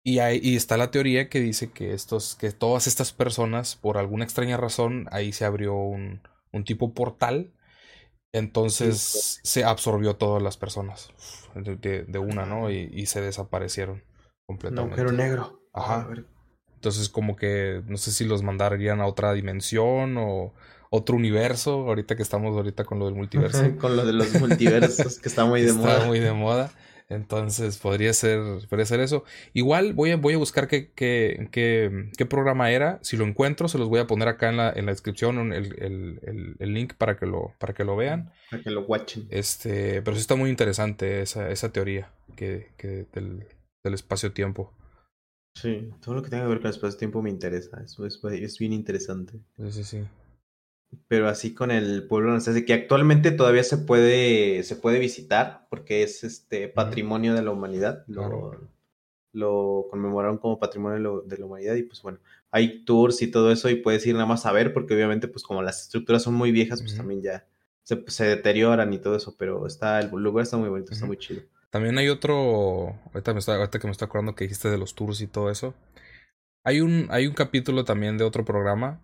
Y, 0.05 0.21
hay, 0.21 0.40
y 0.43 0.55
está 0.57 0.76
la 0.76 0.90
teoría 0.90 1.28
que 1.28 1.40
dice 1.40 1.73
que, 1.73 1.93
estos, 1.93 2.37
que 2.37 2.52
todas 2.52 2.87
estas 2.87 3.12
personas, 3.12 3.75
por 3.76 3.99
alguna 3.99 4.25
extraña 4.25 4.57
razón, 4.57 5.09
ahí 5.11 5.33
se 5.33 5.45
abrió 5.45 5.75
un, 5.75 6.21
un 6.52 6.64
tipo 6.64 6.95
portal. 6.95 7.52
Entonces 8.33 9.40
se 9.45 9.64
absorbió 9.64 10.16
todas 10.16 10.43
las 10.43 10.57
personas 10.59 11.11
de, 11.55 12.05
de- 12.05 12.19
una, 12.19 12.47
¿no? 12.47 12.71
Y, 12.71 12.90
y 12.93 13.07
se 13.07 13.21
desaparecieron 13.23 14.05
Un 14.69 14.78
completamente. 14.78 14.78
agujero 14.78 15.11
negro. 15.12 15.61
Ajá. 15.76 16.02
A 16.02 16.06
ver. 16.09 16.25
Entonces, 16.75 17.09
como 17.09 17.37
que 17.37 17.83
no 17.87 17.97
sé 17.97 18.12
si 18.12 18.25
los 18.25 18.42
mandarían 18.42 19.00
a 19.00 19.06
otra 19.06 19.33
dimensión 19.33 20.16
o 20.18 20.52
otro 20.90 21.16
universo, 21.16 21.87
ahorita 21.88 22.16
que 22.16 22.23
estamos 22.23 22.54
ahorita 22.56 22.85
con 22.85 22.99
lo 22.99 23.06
del 23.06 23.14
multiverso. 23.14 23.62
Con 23.80 23.97
lo 23.97 24.04
de 24.04 24.12
los 24.12 24.33
multiversos, 24.40 25.18
que 25.18 25.28
está 25.28 25.45
muy 25.45 25.62
de 25.62 25.68
Está 25.68 25.80
moda. 25.80 26.06
muy 26.06 26.21
de 26.21 26.33
moda. 26.33 26.71
Entonces, 27.09 27.78
podría 27.78 28.12
ser, 28.12 28.40
podría 28.68 28.85
ser 28.87 28.99
eso. 29.00 29.25
Igual 29.52 29.92
voy 29.95 30.11
a, 30.11 30.16
voy 30.16 30.35
a 30.35 30.38
buscar 30.38 30.66
qué, 30.66 30.90
qué, 30.92 31.49
qué, 31.52 32.11
qué 32.16 32.26
programa 32.26 32.71
era. 32.73 32.99
Si 33.02 33.16
lo 33.16 33.25
encuentro, 33.25 33.68
se 33.68 33.78
los 33.78 33.88
voy 33.88 34.00
a 34.00 34.06
poner 34.09 34.26
acá 34.28 34.49
en 34.49 34.56
la, 34.56 34.73
en 34.73 34.87
la 34.87 34.92
descripción 34.92 35.52
el, 35.52 35.66
el, 35.80 36.21
el, 36.23 36.56
el 36.59 36.75
link 36.75 36.95
para 36.95 37.16
que 37.16 37.26
lo, 37.26 37.52
para 37.59 37.75
que 37.75 37.85
lo 37.85 37.95
vean. 37.97 38.33
Para 38.50 38.62
que 38.62 38.71
lo 38.71 38.83
watchen. 38.83 39.26
Este, 39.30 40.02
pero 40.02 40.16
sí 40.16 40.21
está 40.21 40.35
muy 40.35 40.50
interesante 40.50 41.23
esa, 41.23 41.49
esa 41.50 41.71
teoría 41.71 42.11
que, 42.37 42.71
que 42.76 43.06
del, 43.12 43.47
del 43.85 43.95
espacio-tiempo. 43.95 44.73
Sí, 45.61 45.89
todo 46.03 46.15
lo 46.17 46.23
que 46.23 46.29
tenga 46.29 46.45
que 46.45 46.51
ver 46.51 46.59
con 46.59 46.67
el 46.67 46.75
espacio-tiempo 46.75 47.23
me 47.23 47.31
interesa. 47.31 47.81
Eso 47.83 48.05
es, 48.05 48.21
es 48.31 48.59
bien 48.59 48.75
interesante. 48.75 49.41
Sí, 49.57 49.73
sí, 49.73 49.85
sí. 49.85 50.05
Pero 51.09 51.29
así 51.29 51.55
con 51.55 51.71
el 51.71 52.07
pueblo 52.07 52.31
naciente, 52.33 52.65
que 52.67 52.75
actualmente 52.75 53.31
todavía 53.31 53.65
se 53.65 53.79
puede, 53.79 54.63
se 54.65 54.77
puede 54.77 54.99
visitar, 54.99 55.67
porque 55.71 56.03
es 56.03 56.25
este 56.25 56.69
patrimonio 56.69 57.33
de 57.35 57.43
la 57.43 57.51
humanidad. 57.53 58.05
Lo, 58.07 58.21
Claro. 58.29 58.69
lo 59.33 59.87
conmemoraron 59.91 60.37
como 60.39 60.59
patrimonio 60.59 60.97
de, 60.97 61.03
lo- 61.03 61.21
de 61.23 61.39
la 61.39 61.47
humanidad. 61.47 61.75
Y 61.75 61.85
pues 61.85 62.03
bueno, 62.03 62.19
hay 62.51 62.85
tours 62.85 63.23
y 63.23 63.31
todo 63.31 63.51
eso, 63.51 63.71
y 63.71 63.77
puedes 63.77 64.07
ir 64.07 64.14
nada 64.14 64.27
más 64.27 64.45
a 64.45 64.53
ver, 64.53 64.73
porque 64.75 64.95
obviamente, 64.95 65.27
pues 65.27 65.42
como 65.42 65.62
las 65.62 65.83
estructuras 65.83 66.23
son 66.23 66.35
muy 66.35 66.53
viejas, 66.53 66.83
pues 66.83 66.97
también 66.97 67.23
ya 67.23 67.47
se, 67.83 68.05
se 68.09 68.25
deterioran 68.27 68.92
y 68.92 68.99
todo 68.99 69.16
eso. 69.16 69.35
Pero 69.38 69.66
está, 69.66 70.01
el 70.01 70.11
lugar 70.11 70.42
está 70.42 70.59
muy 70.59 70.69
bonito, 70.69 70.92
está 70.92 71.07
muy 71.07 71.16
chido. 71.16 71.42
También 71.70 71.98
hay 71.98 72.09
otro, 72.09 72.98
ahorita, 73.12 73.33
me 73.35 73.40
está, 73.40 73.57
ahorita 73.57 73.79
que 73.79 73.87
me 73.87 73.92
estoy 73.92 74.07
acordando 74.07 74.35
que 74.35 74.44
dijiste 74.44 74.70
de 74.70 74.79
los 74.79 74.94
tours 74.94 75.20
y 75.20 75.26
todo 75.26 75.50
eso. 75.50 75.74
Hay 76.64 76.81
un, 76.81 77.09
hay 77.11 77.26
un 77.26 77.35
capítulo 77.35 77.85
también 77.85 78.18
de 78.18 78.24
otro 78.24 78.44
programa 78.44 79.00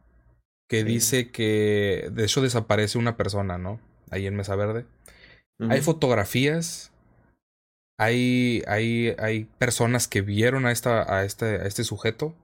que 0.68 0.84
Sí. 0.84 0.84
dice 0.84 1.30
que 1.30 2.10
de 2.12 2.24
hecho 2.24 2.40
desaparece 2.42 2.98
una 2.98 3.16
persona, 3.16 3.58
¿no? 3.58 3.80
Ahí 4.10 4.26
en 4.26 4.36
Mesa 4.36 4.56
Verde. 4.56 4.86
Hay 5.68 5.80
fotografías, 5.80 6.92
hay, 7.98 8.62
hay, 8.66 9.14
hay 9.18 9.44
personas 9.58 10.08
que 10.08 10.22
vieron 10.22 10.66
a, 10.66 10.72
esta, 10.72 11.14
a, 11.14 11.24
este, 11.24 11.46
a 11.46 11.66
este 11.66 11.84
sujeto 11.84 12.34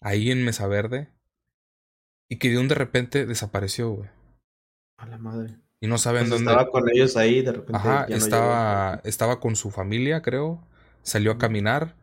ahí 0.00 0.30
en 0.30 0.44
Mesa 0.44 0.66
Verde 0.66 1.08
y 2.28 2.36
que 2.38 2.50
de 2.50 2.58
un 2.58 2.68
de 2.68 2.74
repente 2.74 3.26
desapareció, 3.26 3.90
güey. 3.90 4.10
A 4.98 5.06
la 5.06 5.16
madre. 5.18 5.58
Y 5.80 5.86
no 5.88 5.98
saben 5.98 6.28
Pues 6.28 6.30
dónde. 6.30 6.50
estaba 6.50 6.70
con 6.70 6.88
ellos 6.90 7.16
ahí, 7.16 7.42
de 7.42 7.52
repente 7.52 7.78
Ajá, 7.78 8.06
ya 8.06 8.16
no 8.16 8.26
estaba, 8.26 9.00
estaba 9.04 9.40
con 9.40 9.56
su 9.56 9.70
familia, 9.70 10.22
creo. 10.22 10.66
Salió 11.02 11.32
a 11.32 11.38
caminar. 11.38 11.96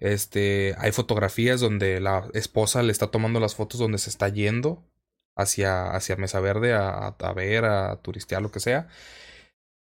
Este, 0.00 0.74
hay 0.78 0.92
fotografías 0.92 1.60
donde 1.60 2.00
la 2.00 2.28
esposa 2.34 2.82
le 2.82 2.92
está 2.92 3.08
tomando 3.10 3.40
las 3.40 3.54
fotos 3.54 3.80
donde 3.80 3.98
se 3.98 4.10
está 4.10 4.28
yendo 4.28 4.84
hacia, 5.36 5.92
hacia 5.94 6.16
Mesa 6.16 6.40
Verde 6.40 6.74
a, 6.74 6.88
a- 6.90 7.16
a 7.20 7.32
ver, 7.32 7.64
a 7.64 7.96
turistear, 8.02 8.42
lo 8.42 8.50
que 8.50 8.60
sea. 8.60 8.88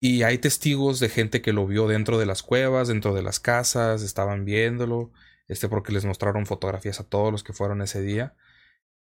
Y 0.01 0.23
hay 0.23 0.39
testigos 0.39 1.01
de 1.01 1.09
gente 1.09 1.41
que 1.43 1.53
lo 1.53 1.67
vio 1.67 1.89
dentro 1.89 2.19
de 2.19 2.27
las 2.27 2.43
cuevas, 2.43 2.89
dentro 2.89 3.15
de 3.15 3.23
las 3.23 3.41
casas, 3.41 4.03
estaban 4.03 4.45
viéndolo, 4.45 5.13
este, 5.49 5.69
porque 5.69 5.93
les 5.93 6.05
mostraron 6.05 6.45
fotografías 6.47 7.01
a 7.01 7.09
todos 7.09 7.33
los 7.33 7.43
que 7.43 7.55
fueron 7.55 7.81
ese 7.83 8.03
día. 8.03 8.37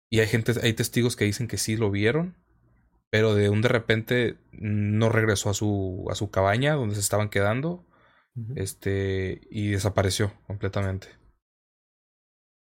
Y 0.10 0.22
hay 0.22 0.28
gente, 0.28 0.54
hay 0.64 0.74
testigos 0.74 1.16
que 1.16 1.26
dicen 1.26 1.48
que 1.48 1.58
sí 1.58 1.78
lo 1.78 1.92
vieron, 1.92 2.38
pero 3.10 3.36
de 3.36 3.50
un 3.50 3.62
de 3.62 3.70
repente 3.70 4.38
no 4.52 5.10
regresó 5.10 5.50
a 5.50 5.54
su, 5.54 6.08
a 6.12 6.16
su 6.16 6.32
cabaña 6.32 6.76
donde 6.76 6.96
se 6.96 7.02
estaban 7.02 7.30
quedando, 7.30 7.86
este, 8.56 9.42
y 9.52 9.70
desapareció 9.72 10.34
completamente. 10.48 11.10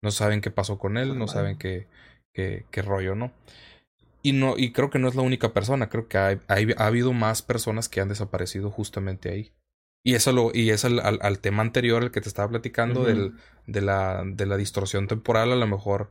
No 0.02 0.10
saben 0.10 0.40
qué 0.40 0.50
pasó 0.50 0.78
con 0.78 0.98
él, 0.98 1.18
no 1.18 1.28
saben 1.28 1.56
qué, 1.56 1.88
qué, 2.32 2.66
qué 2.70 2.82
rollo, 2.82 3.14
¿no? 3.14 3.32
Y 4.22 4.32
no, 4.32 4.54
y 4.58 4.72
creo 4.72 4.90
que 4.90 4.98
no 4.98 5.08
es 5.08 5.14
la 5.16 5.22
única 5.22 5.54
persona, 5.54 5.88
creo 5.90 6.08
que 6.08 6.18
hay- 6.18 6.40
hay- 6.48 6.74
ha 6.78 6.86
habido 6.86 7.12
más 7.12 7.42
personas 7.42 7.88
que 7.88 8.00
han 8.00 8.08
desaparecido 8.08 8.70
justamente 8.70 9.30
ahí. 9.30 9.52
Y 10.04 10.14
eso 10.16 10.32
lo, 10.32 10.50
y 10.54 10.70
es 10.70 10.84
al, 10.84 11.00
al, 11.00 11.18
al 11.22 11.40
tema 11.40 11.62
anterior, 11.62 12.02
el 12.04 12.12
que 12.12 12.20
te 12.22 12.28
estaba 12.28 12.48
platicando, 12.50 13.04
del, 13.04 13.34
de 13.66 13.82
la, 13.82 14.24
de 14.26 14.46
la 14.46 14.56
distorsión 14.58 15.08
temporal, 15.08 15.52
a 15.52 15.56
lo 15.56 15.66
mejor 15.66 16.10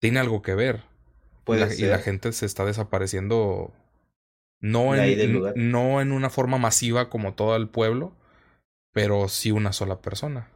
tiene 0.00 0.20
algo 0.20 0.42
que 0.42 0.54
ver. 0.56 0.84
Y 1.48 1.56
Puede 1.56 1.58
la, 1.58 1.72
y 1.74 1.86
la 1.86 1.98
ser. 1.98 1.98
gente 1.98 2.32
se 2.32 2.46
está 2.46 2.64
desapareciendo 2.64 3.72
no 4.60 4.94
De 4.94 5.02
en, 5.14 5.52
no 5.54 6.00
en 6.02 6.12
una 6.12 6.30
forma 6.30 6.58
masiva 6.58 7.10
como 7.10 7.34
todo 7.34 7.56
el 7.56 7.68
pueblo, 7.68 8.14
pero 8.92 9.28
sí 9.28 9.52
una 9.52 9.72
sola 9.72 10.02
persona. 10.02 10.48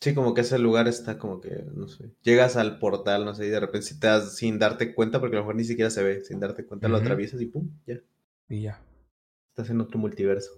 Sí, 0.00 0.14
como 0.14 0.32
que 0.34 0.40
ese 0.42 0.58
lugar 0.58 0.88
está 0.88 1.18
como 1.18 1.40
que, 1.40 1.64
no 1.74 1.86
sé, 1.88 2.10
llegas 2.22 2.56
al 2.56 2.78
portal, 2.78 3.24
no 3.26 3.34
sé, 3.34 3.46
y 3.46 3.50
de 3.50 3.60
repente 3.60 3.86
si 3.86 3.98
te 4.00 4.06
das 4.06 4.34
sin 4.36 4.58
darte 4.58 4.94
cuenta, 4.94 5.20
porque 5.20 5.36
a 5.36 5.40
lo 5.40 5.44
mejor 5.44 5.56
ni 5.56 5.64
siquiera 5.64 5.90
se 5.90 6.02
ve, 6.02 6.24
sin 6.24 6.40
darte 6.40 6.64
cuenta 6.66 6.88
lo 6.88 6.96
atraviesas 6.96 7.40
y 7.42 7.46
pum, 7.46 7.70
ya, 7.86 8.00
Y 8.50 8.60
ya. 8.62 8.80
estás 9.50 9.70
en 9.70 9.80
otro 9.80 9.98
multiverso. 10.00 10.50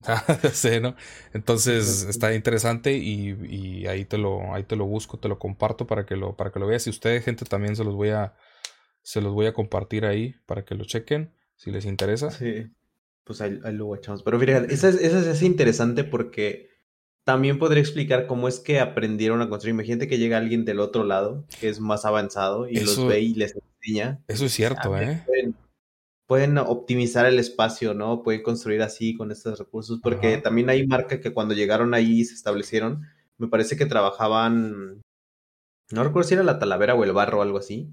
sí, 0.52 0.80
¿no? 0.80 0.94
Entonces 1.32 2.04
está 2.04 2.34
interesante 2.34 2.92
y, 2.96 3.36
y 3.48 3.86
ahí 3.86 4.04
te 4.04 4.18
lo, 4.18 4.54
ahí 4.54 4.64
te 4.64 4.76
lo 4.76 4.86
busco, 4.86 5.18
te 5.18 5.28
lo 5.28 5.38
comparto 5.38 5.86
para 5.86 6.06
que 6.06 6.16
lo, 6.16 6.36
para 6.36 6.50
que 6.52 6.58
lo 6.58 6.66
veas. 6.66 6.82
Si 6.84 6.90
ustedes, 6.90 7.24
gente, 7.24 7.44
también 7.44 7.76
se 7.76 7.84
los 7.84 7.94
voy 7.94 8.10
a, 8.10 8.34
se 9.02 9.20
los 9.20 9.32
voy 9.34 9.46
a 9.46 9.52
compartir 9.52 10.04
ahí 10.06 10.34
para 10.46 10.64
que 10.64 10.74
lo 10.74 10.84
chequen, 10.84 11.32
si 11.56 11.70
les 11.70 11.84
interesa. 11.84 12.30
Sí, 12.30 12.66
pues 13.24 13.40
ahí, 13.40 13.58
ahí 13.64 13.74
lo 13.74 13.86
guachamos. 13.86 14.22
Pero 14.22 14.38
fíjate, 14.38 14.72
esa 14.72 14.88
es, 14.88 14.96
esa 14.96 15.18
es, 15.20 15.26
es 15.26 15.42
interesante 15.42 16.04
porque 16.04 16.68
también 17.24 17.58
podría 17.58 17.82
explicar 17.82 18.26
cómo 18.26 18.48
es 18.48 18.58
que 18.60 18.80
aprendieron 18.80 19.42
a 19.42 19.48
construir. 19.50 19.74
Imagínate 19.74 20.08
que 20.08 20.18
llega 20.18 20.38
alguien 20.38 20.64
del 20.64 20.80
otro 20.80 21.04
lado, 21.04 21.44
que 21.60 21.68
es 21.68 21.80
más 21.80 22.04
avanzado, 22.06 22.68
y 22.68 22.78
Eso- 22.78 23.02
los 23.02 23.08
ve 23.10 23.20
y 23.20 23.34
les 23.34 23.54
enseña. 23.54 24.22
Eso 24.28 24.46
es 24.46 24.52
cierto, 24.52 24.94
Ah, 24.94 25.02
¿eh? 25.02 25.22
Pueden, 25.26 25.54
pueden 26.28 26.58
optimizar 26.58 27.24
el 27.24 27.38
espacio, 27.38 27.94
¿no? 27.94 28.22
Pueden 28.22 28.42
construir 28.42 28.82
así 28.82 29.16
con 29.16 29.32
estos 29.32 29.58
recursos, 29.58 29.98
porque 30.02 30.34
Ajá. 30.34 30.42
también 30.42 30.68
hay 30.68 30.86
marca 30.86 31.20
que 31.20 31.32
cuando 31.32 31.54
llegaron 31.54 31.94
ahí 31.94 32.20
y 32.20 32.24
se 32.26 32.34
establecieron, 32.34 33.06
me 33.38 33.48
parece 33.48 33.76
que 33.76 33.86
trabajaban, 33.86 35.00
no 35.90 36.04
recuerdo 36.04 36.28
si 36.28 36.34
era 36.34 36.42
la 36.42 36.58
talavera 36.58 36.94
o 36.94 37.02
el 37.02 37.14
barro 37.14 37.38
o 37.38 37.42
algo 37.42 37.56
así, 37.58 37.90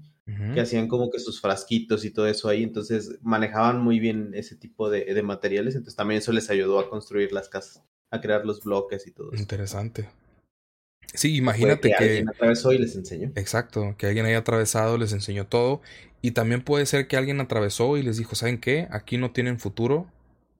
que 0.52 0.60
hacían 0.60 0.86
como 0.86 1.08
que 1.08 1.18
sus 1.18 1.40
frasquitos 1.40 2.04
y 2.04 2.10
todo 2.10 2.26
eso 2.26 2.48
ahí, 2.48 2.62
entonces 2.62 3.18
manejaban 3.22 3.80
muy 3.80 4.00
bien 4.00 4.32
ese 4.34 4.54
tipo 4.54 4.90
de, 4.90 5.04
de 5.04 5.22
materiales, 5.22 5.74
entonces 5.74 5.96
también 5.96 6.18
eso 6.18 6.32
les 6.32 6.50
ayudó 6.50 6.78
a 6.78 6.90
construir 6.90 7.32
las 7.32 7.48
casas, 7.48 7.82
a 8.10 8.20
crear 8.20 8.44
los 8.44 8.62
bloques 8.62 9.06
y 9.06 9.12
todo 9.12 9.32
eso. 9.32 9.40
Interesante. 9.40 10.10
Sí, 11.14 11.36
imagínate 11.36 11.88
que, 11.88 12.04
alguien 12.04 12.28
atravesó 12.28 12.72
y 12.72 12.78
les 12.78 12.94
enseñó. 12.94 13.32
exacto, 13.36 13.94
que 13.96 14.06
alguien 14.06 14.26
haya 14.26 14.38
atravesado, 14.38 14.98
les 14.98 15.12
enseñó 15.12 15.46
todo. 15.46 15.80
Y 16.22 16.32
también 16.32 16.62
puede 16.62 16.86
ser 16.86 17.06
que 17.08 17.16
alguien 17.16 17.40
atravesó 17.40 17.96
y 17.96 18.02
les 18.02 18.16
dijo, 18.16 18.34
¿saben 18.34 18.58
qué? 18.58 18.88
Aquí 18.90 19.16
no 19.16 19.30
tienen 19.30 19.58
futuro. 19.58 20.06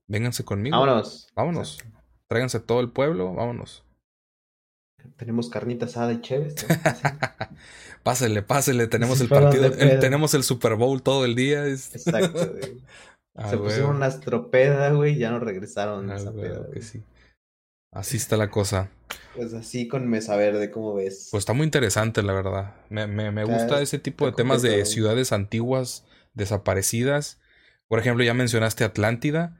Vénganse 0.06 0.44
conmigo. 0.44 0.78
Vámonos. 0.78 1.28
Vámonos. 1.34 1.78
Exacto. 1.78 2.00
tráiganse 2.28 2.60
todo 2.60 2.80
el 2.80 2.90
pueblo, 2.90 3.34
vámonos. 3.34 3.84
Tenemos 5.16 5.48
carnita 5.48 5.86
asada 5.86 6.12
y 6.12 6.20
chéves. 6.20 6.66
pásele, 8.02 8.42
pásele, 8.42 8.86
tenemos 8.86 9.20
el 9.20 9.28
partido, 9.28 9.70
tenemos 9.70 10.34
el 10.34 10.42
Super 10.42 10.74
Bowl 10.74 11.02
todo 11.02 11.24
el 11.24 11.34
día. 11.34 11.66
Exacto, 11.66 12.52
ah, 13.34 13.50
Se 13.50 13.56
pusieron 13.56 13.96
una 13.96 14.08
estropeda, 14.08 14.90
güey, 14.90 15.14
y 15.14 15.18
ya 15.18 15.30
no 15.30 15.40
regresaron. 15.40 16.10
Ah, 16.10 16.18
Así 17.92 18.16
está 18.16 18.36
la 18.36 18.50
cosa. 18.50 18.90
Pues 19.34 19.54
así 19.54 19.88
con 19.88 20.08
Mesa 20.08 20.36
Verde, 20.36 20.70
¿cómo 20.70 20.94
ves? 20.94 21.28
Pues 21.30 21.42
está 21.42 21.52
muy 21.52 21.64
interesante, 21.64 22.22
la 22.22 22.32
verdad. 22.32 22.74
Me, 22.90 23.06
me, 23.06 23.30
me 23.30 23.44
gusta 23.44 23.80
ese 23.80 23.98
tipo 23.98 24.26
de 24.26 24.32
temas 24.32 24.62
de 24.62 24.84
ciudades 24.84 25.32
antiguas 25.32 26.04
desaparecidas. 26.34 27.40
Por 27.88 27.98
ejemplo, 27.98 28.24
ya 28.24 28.34
mencionaste 28.34 28.84
Atlántida, 28.84 29.58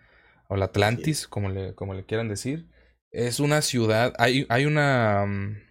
o 0.48 0.56
la 0.56 0.66
Atlantis, 0.66 1.28
como, 1.28 1.48
le, 1.48 1.74
como 1.74 1.94
le 1.94 2.04
quieran 2.04 2.28
decir. 2.28 2.66
Es 3.10 3.40
una 3.40 3.62
ciudad, 3.62 4.14
hay, 4.18 4.46
hay 4.48 4.66
una... 4.66 5.24
Mm, 5.26 5.66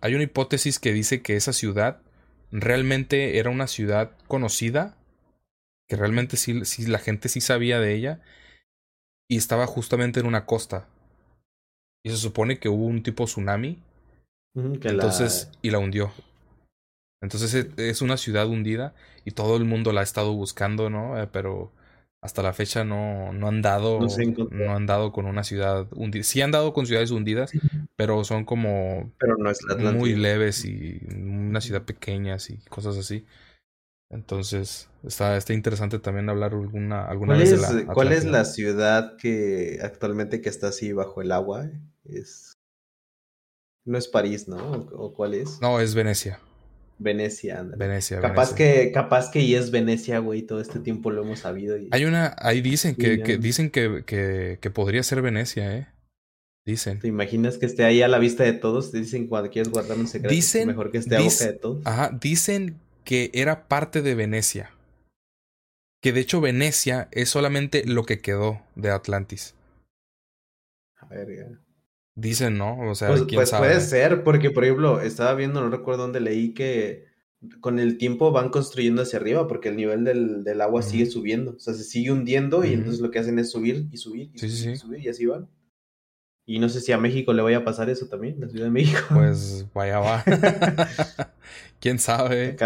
hay 0.00 0.14
una 0.14 0.24
hipótesis 0.24 0.78
que 0.78 0.92
dice 0.92 1.22
que 1.22 1.34
esa 1.34 1.54
ciudad 1.54 2.02
realmente 2.50 3.38
era 3.38 3.48
una 3.48 3.66
ciudad 3.66 4.12
conocida, 4.28 4.98
que 5.88 5.96
realmente 5.96 6.36
sí, 6.36 6.66
sí 6.66 6.84
la 6.86 6.98
gente 6.98 7.30
sí 7.30 7.40
sabía 7.40 7.80
de 7.80 7.94
ella, 7.94 8.20
y 9.28 9.38
estaba 9.38 9.66
justamente 9.66 10.20
en 10.20 10.26
una 10.26 10.44
costa. 10.44 10.86
Y 12.04 12.10
se 12.10 12.16
supone 12.16 12.58
que 12.58 12.68
hubo 12.68 12.84
un 12.84 13.02
tipo 13.02 13.24
tsunami. 13.24 13.78
entonces, 14.54 15.50
y 15.62 15.70
la 15.70 15.78
hundió. 15.78 16.12
Entonces 17.22 17.54
e, 17.54 17.88
es 17.88 18.02
una 18.02 18.18
ciudad 18.18 18.46
hundida 18.46 18.94
y 19.24 19.30
todo 19.30 19.56
el 19.56 19.64
mundo 19.64 19.92
la 19.92 20.00
ha 20.00 20.04
estado 20.04 20.34
buscando, 20.34 20.90
¿no? 20.90 21.20
Eh, 21.20 21.26
pero 21.32 21.72
hasta 22.20 22.42
la 22.42 22.52
fecha 22.52 22.84
no, 22.84 23.32
no 23.32 23.48
han 23.48 23.62
dado 23.62 24.00
no, 24.50 24.74
han 24.74 24.86
dado 24.86 25.12
con 25.12 25.24
una 25.24 25.42
ciudad 25.44 25.86
hundida. 25.92 26.22
Sí 26.22 26.42
han 26.42 26.50
dado 26.50 26.74
con 26.74 26.86
ciudades 26.86 27.10
hundidas, 27.10 27.52
pero 27.96 28.24
son 28.24 28.44
como 28.44 29.10
pero 29.18 29.36
no 29.38 29.50
es 29.50 29.60
muy 29.94 30.14
leves 30.14 30.66
y 30.66 31.00
una 31.14 31.62
ciudad 31.62 31.82
pequeña 31.82 32.36
y 32.48 32.56
cosas 32.68 32.98
así. 32.98 33.24
Entonces, 34.10 34.88
está, 35.02 35.36
está 35.36 35.54
interesante 35.54 35.98
también 35.98 36.28
hablar 36.28 36.52
alguna, 36.52 37.04
alguna 37.04 37.36
vez 37.36 37.50
de 37.50 37.56
la 37.56 37.92
¿Cuál 37.92 38.12
es 38.12 38.24
la 38.24 38.44
ciudad 38.44 39.16
que 39.16 39.80
actualmente 39.82 40.40
que 40.40 40.50
está 40.50 40.68
así 40.68 40.92
bajo 40.92 41.20
el 41.20 41.32
agua? 41.32 41.68
Es 42.04 42.54
no 43.84 43.98
es 43.98 44.08
París, 44.08 44.48
¿no? 44.48 44.56
¿O 44.94 45.12
cuál 45.12 45.34
es? 45.34 45.60
No, 45.60 45.80
es 45.80 45.94
Venecia. 45.94 46.40
Venecia, 46.96 47.60
Venecia, 47.62 48.20
capaz 48.20 48.54
que 48.54 48.92
capaz 48.92 49.28
que 49.32 49.40
y 49.40 49.56
es 49.56 49.72
Venecia, 49.72 50.20
güey, 50.20 50.42
todo 50.42 50.60
este 50.60 50.78
tiempo 50.78 51.10
lo 51.10 51.22
hemos 51.22 51.40
sabido. 51.40 51.76
Hay 51.90 52.04
una, 52.04 52.36
ahí 52.38 52.60
dicen 52.60 52.94
que, 52.94 53.20
que 53.20 53.36
dicen 53.36 53.70
que, 53.70 54.04
que, 54.06 54.58
que, 54.60 54.70
podría 54.70 55.02
ser 55.02 55.20
Venecia, 55.20 55.76
eh. 55.76 55.88
Dicen. 56.64 57.00
¿Te 57.00 57.08
imaginas 57.08 57.58
que 57.58 57.66
esté 57.66 57.84
ahí 57.84 58.00
a 58.00 58.08
la 58.08 58.18
vista 58.18 58.44
de 58.44 58.52
todos? 58.52 58.92
Te 58.92 58.98
dicen 58.98 59.26
cuando 59.26 59.50
quieres 59.50 59.72
guardar 59.72 59.98
un 59.98 60.06
secreto, 60.06 60.32
dicen, 60.32 60.68
mejor 60.68 60.92
que 60.92 60.98
esté 60.98 61.16
a 61.16 61.20
boca 61.20 61.44
de 61.44 61.52
todos. 61.54 61.84
Ajá, 61.84 62.16
dicen 62.18 62.78
que 63.02 63.30
era 63.34 63.66
parte 63.66 64.00
de 64.00 64.14
Venecia. 64.14 64.70
Que 66.00 66.12
de 66.12 66.20
hecho 66.20 66.40
Venecia 66.40 67.08
es 67.10 67.28
solamente 67.28 67.84
lo 67.86 68.04
que 68.04 68.20
quedó 68.20 68.62
de 68.76 68.90
Atlantis. 68.90 69.54
A 70.96 71.06
ver, 71.06 71.36
ya. 71.36 71.63
Dicen, 72.16 72.56
¿no? 72.58 72.78
O 72.90 72.94
sea, 72.94 73.08
pues, 73.08 73.22
quién 73.22 73.38
pues 73.38 73.50
puede 73.50 73.80
ser, 73.80 74.22
porque 74.22 74.50
por 74.50 74.64
ejemplo, 74.64 75.00
estaba 75.00 75.34
viendo, 75.34 75.60
no 75.60 75.70
recuerdo 75.70 76.02
dónde 76.02 76.20
leí 76.20 76.54
que 76.54 77.06
con 77.60 77.78
el 77.78 77.98
tiempo 77.98 78.30
van 78.30 78.50
construyendo 78.50 79.02
hacia 79.02 79.18
arriba 79.18 79.46
porque 79.46 79.68
el 79.68 79.76
nivel 79.76 80.04
del, 80.04 80.44
del 80.44 80.60
agua 80.60 80.82
sigue 80.82 81.06
subiendo. 81.06 81.52
O 81.56 81.58
sea, 81.58 81.74
se 81.74 81.84
sigue 81.84 82.12
hundiendo 82.12 82.64
y 82.64 82.72
entonces 82.72 83.00
lo 83.00 83.10
que 83.10 83.18
hacen 83.18 83.38
es 83.38 83.50
subir 83.50 83.88
y 83.90 83.96
subir 83.98 84.30
y 84.32 84.38
subir, 84.38 84.74
y 84.74 84.76
subir 84.76 85.00
y 85.00 85.08
así 85.08 85.26
van. 85.26 85.48
Y 86.46 86.58
no 86.58 86.68
sé 86.68 86.80
si 86.80 86.92
a 86.92 86.98
México 86.98 87.32
le 87.32 87.42
vaya 87.42 87.58
a 87.58 87.64
pasar 87.64 87.88
eso 87.88 88.06
también, 88.06 88.38
la 88.38 88.48
Ciudad 88.48 88.66
de 88.66 88.70
México. 88.70 89.00
Pues 89.14 89.66
vaya 89.72 89.98
va. 89.98 90.22
¿Quién 91.80 91.98
sabe? 91.98 92.56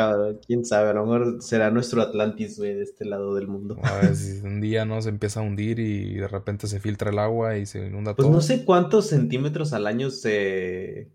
quién 0.47 0.65
sabe, 0.65 0.91
a 0.91 0.93
lo 0.93 1.05
mejor 1.05 1.43
será 1.43 1.71
nuestro 1.71 2.03
Atlantis, 2.03 2.59
güey, 2.59 2.75
de 2.75 2.85
este 2.85 3.05
lado 3.05 3.35
del 3.35 3.49
mundo. 3.49 3.77
A 3.83 3.97
ver, 3.97 4.15
si 4.15 4.41
un 4.47 4.61
día 4.61 4.85
no 4.85 5.03
se 5.03 5.09
empieza 5.09 5.41
a 5.41 5.43
hundir 5.43 5.81
y 5.81 6.15
de 6.15 6.29
repente 6.29 6.69
se 6.69 6.79
filtra 6.79 7.11
el 7.11 7.19
agua 7.19 7.57
y 7.57 7.67
se 7.67 7.87
inunda 7.87 8.15
pues 8.15 8.25
todo. 8.25 8.37
Pues 8.37 8.49
no 8.49 8.57
sé 8.57 8.65
cuántos 8.65 9.09
centímetros 9.09 9.73
al 9.73 9.89
año 9.89 10.11
se 10.11 11.11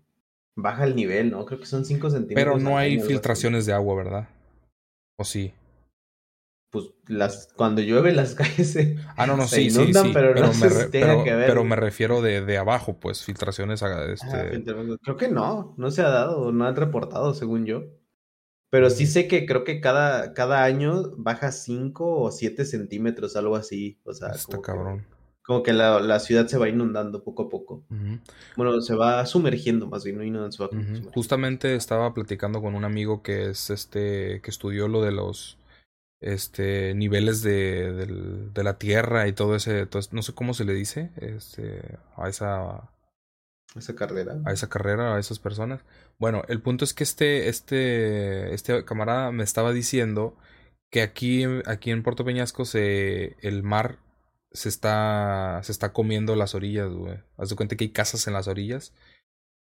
baja 0.54 0.84
el 0.84 0.96
nivel, 0.96 1.30
¿no? 1.30 1.44
Creo 1.46 1.60
que 1.60 1.66
son 1.66 1.84
5 1.84 2.10
centímetros. 2.10 2.44
Pero 2.44 2.58
no 2.58 2.76
hay 2.76 3.00
filtraciones 3.00 3.64
de 3.66 3.72
agua, 3.72 3.94
¿verdad? 3.96 4.28
¿O 5.18 5.24
sí? 5.24 5.54
Pues 6.74 6.86
las 7.06 7.50
cuando 7.54 7.82
llueve 7.82 8.10
las 8.10 8.34
calles 8.34 8.72
se, 8.72 8.96
ah, 9.16 9.28
no, 9.28 9.36
no, 9.36 9.46
sí, 9.46 9.68
inundan, 9.68 10.12
pero, 10.12 10.34
no 10.34 10.52
me 10.52 10.88
pero, 10.90 11.62
me 11.62 11.76
refiero 11.76 12.20
de, 12.20 12.44
de 12.44 12.58
abajo, 12.58 12.98
pues, 12.98 13.22
filtraciones. 13.22 13.80
Este... 13.80 14.64
creo 15.00 15.16
que 15.16 15.28
no, 15.28 15.72
no 15.76 15.92
se 15.92 16.02
ha 16.02 16.08
dado, 16.08 16.50
no 16.50 16.66
han 16.66 16.74
reportado, 16.74 17.32
según 17.32 17.64
yo. 17.64 17.84
Pero 18.70 18.90
sí 18.90 19.06
sé 19.06 19.28
que 19.28 19.46
creo 19.46 19.62
que 19.62 19.80
cada, 19.80 20.34
cada 20.34 20.64
año 20.64 21.12
baja 21.16 21.52
5 21.52 22.22
o 22.22 22.32
7 22.32 22.64
centímetros, 22.64 23.36
algo 23.36 23.54
así. 23.54 24.00
O 24.02 24.12
sea, 24.12 24.30
Está 24.30 24.60
cabrón. 24.60 25.06
como 25.44 25.62
que 25.62 25.72
la, 25.72 26.00
la, 26.00 26.18
ciudad 26.18 26.48
se 26.48 26.58
va 26.58 26.68
inundando 26.68 27.22
poco 27.22 27.44
a 27.44 27.48
poco. 27.48 27.84
Bueno, 28.56 28.80
se 28.80 28.96
va 28.96 29.24
sumergiendo 29.26 29.86
más 29.86 30.02
bien, 30.02 30.16
no 30.16 30.24
inundando, 30.24 30.70
Justamente 31.14 31.76
estaba 31.76 32.12
platicando 32.14 32.60
con 32.60 32.74
un 32.74 32.84
amigo 32.84 33.22
que 33.22 33.50
es 33.50 33.70
este, 33.70 34.40
que 34.42 34.50
estudió 34.50 34.88
lo 34.88 35.02
de 35.02 35.12
los 35.12 35.56
este 36.24 36.94
niveles 36.94 37.42
de, 37.42 38.06
de 38.52 38.64
la 38.64 38.78
tierra 38.78 39.28
y 39.28 39.34
todo 39.34 39.56
ese, 39.56 39.86
no 40.12 40.22
sé 40.22 40.34
cómo 40.34 40.54
se 40.54 40.64
le 40.64 40.72
dice 40.72 41.10
este, 41.16 41.98
a 42.16 42.28
esa 42.28 42.90
esa 43.76 43.94
carrera. 43.94 44.40
a 44.44 44.52
esa 44.52 44.68
carrera 44.68 45.16
a 45.16 45.20
esas 45.20 45.38
personas. 45.38 45.82
Bueno 46.18 46.42
el 46.48 46.62
punto 46.62 46.84
es 46.84 46.94
que 46.94 47.04
este 47.04 47.48
este 47.48 48.54
este 48.54 48.84
camarada 48.84 49.32
me 49.32 49.44
estaba 49.44 49.72
diciendo 49.72 50.36
que 50.90 51.02
aquí 51.02 51.44
aquí 51.66 51.90
en 51.90 52.02
Puerto 52.02 52.24
Peñasco 52.24 52.64
se 52.64 53.36
el 53.40 53.62
mar 53.62 53.98
se 54.52 54.68
está 54.70 55.60
se 55.62 55.72
está 55.72 55.92
comiendo 55.92 56.36
las 56.36 56.54
orillas 56.54 56.90
güey. 56.90 57.18
Haz 57.36 57.50
de 57.50 57.56
cuenta 57.56 57.76
que 57.76 57.84
hay 57.84 57.90
casas 57.90 58.26
en 58.26 58.32
las 58.32 58.48
orillas 58.48 58.94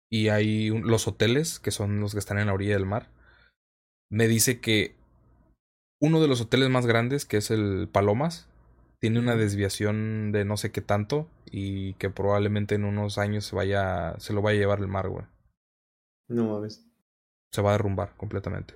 y 0.10 0.30
hay 0.30 0.70
los 0.70 1.08
hoteles 1.08 1.60
que 1.60 1.72
son 1.72 2.00
los 2.00 2.14
que 2.14 2.20
están 2.20 2.40
en 2.40 2.48
la 2.48 2.54
orilla 2.54 2.74
del 2.74 2.86
mar. 2.86 3.10
Me 4.10 4.28
dice 4.28 4.62
que 4.62 4.96
uno 6.00 6.22
de 6.22 6.28
los 6.28 6.42
hoteles 6.42 6.70
más 6.70 6.86
grandes, 6.86 7.26
que 7.26 7.38
es 7.38 7.52
el 7.52 7.88
Palomas, 7.92 8.48
tiene 9.00 9.20
una 9.20 9.36
desviación 9.36 10.32
de 10.32 10.46
no 10.46 10.58
sé 10.58 10.72
qué 10.72 10.82
tanto 10.82 11.28
y 11.46 11.94
que 11.94 12.10
probablemente 12.10 12.76
en 12.76 12.84
unos 12.84 13.18
años 13.18 13.46
se 13.46 13.56
vaya, 13.56 14.16
se 14.20 14.34
lo 14.34 14.42
vaya 14.42 14.58
a 14.58 14.62
llevar 14.62 14.80
el 14.80 14.88
mar, 14.88 15.10
güey. 15.10 15.26
No 16.28 16.46
mames. 16.46 16.86
Se 17.52 17.62
va 17.62 17.70
a 17.70 17.74
derrumbar 17.74 18.14
completamente. 18.18 18.74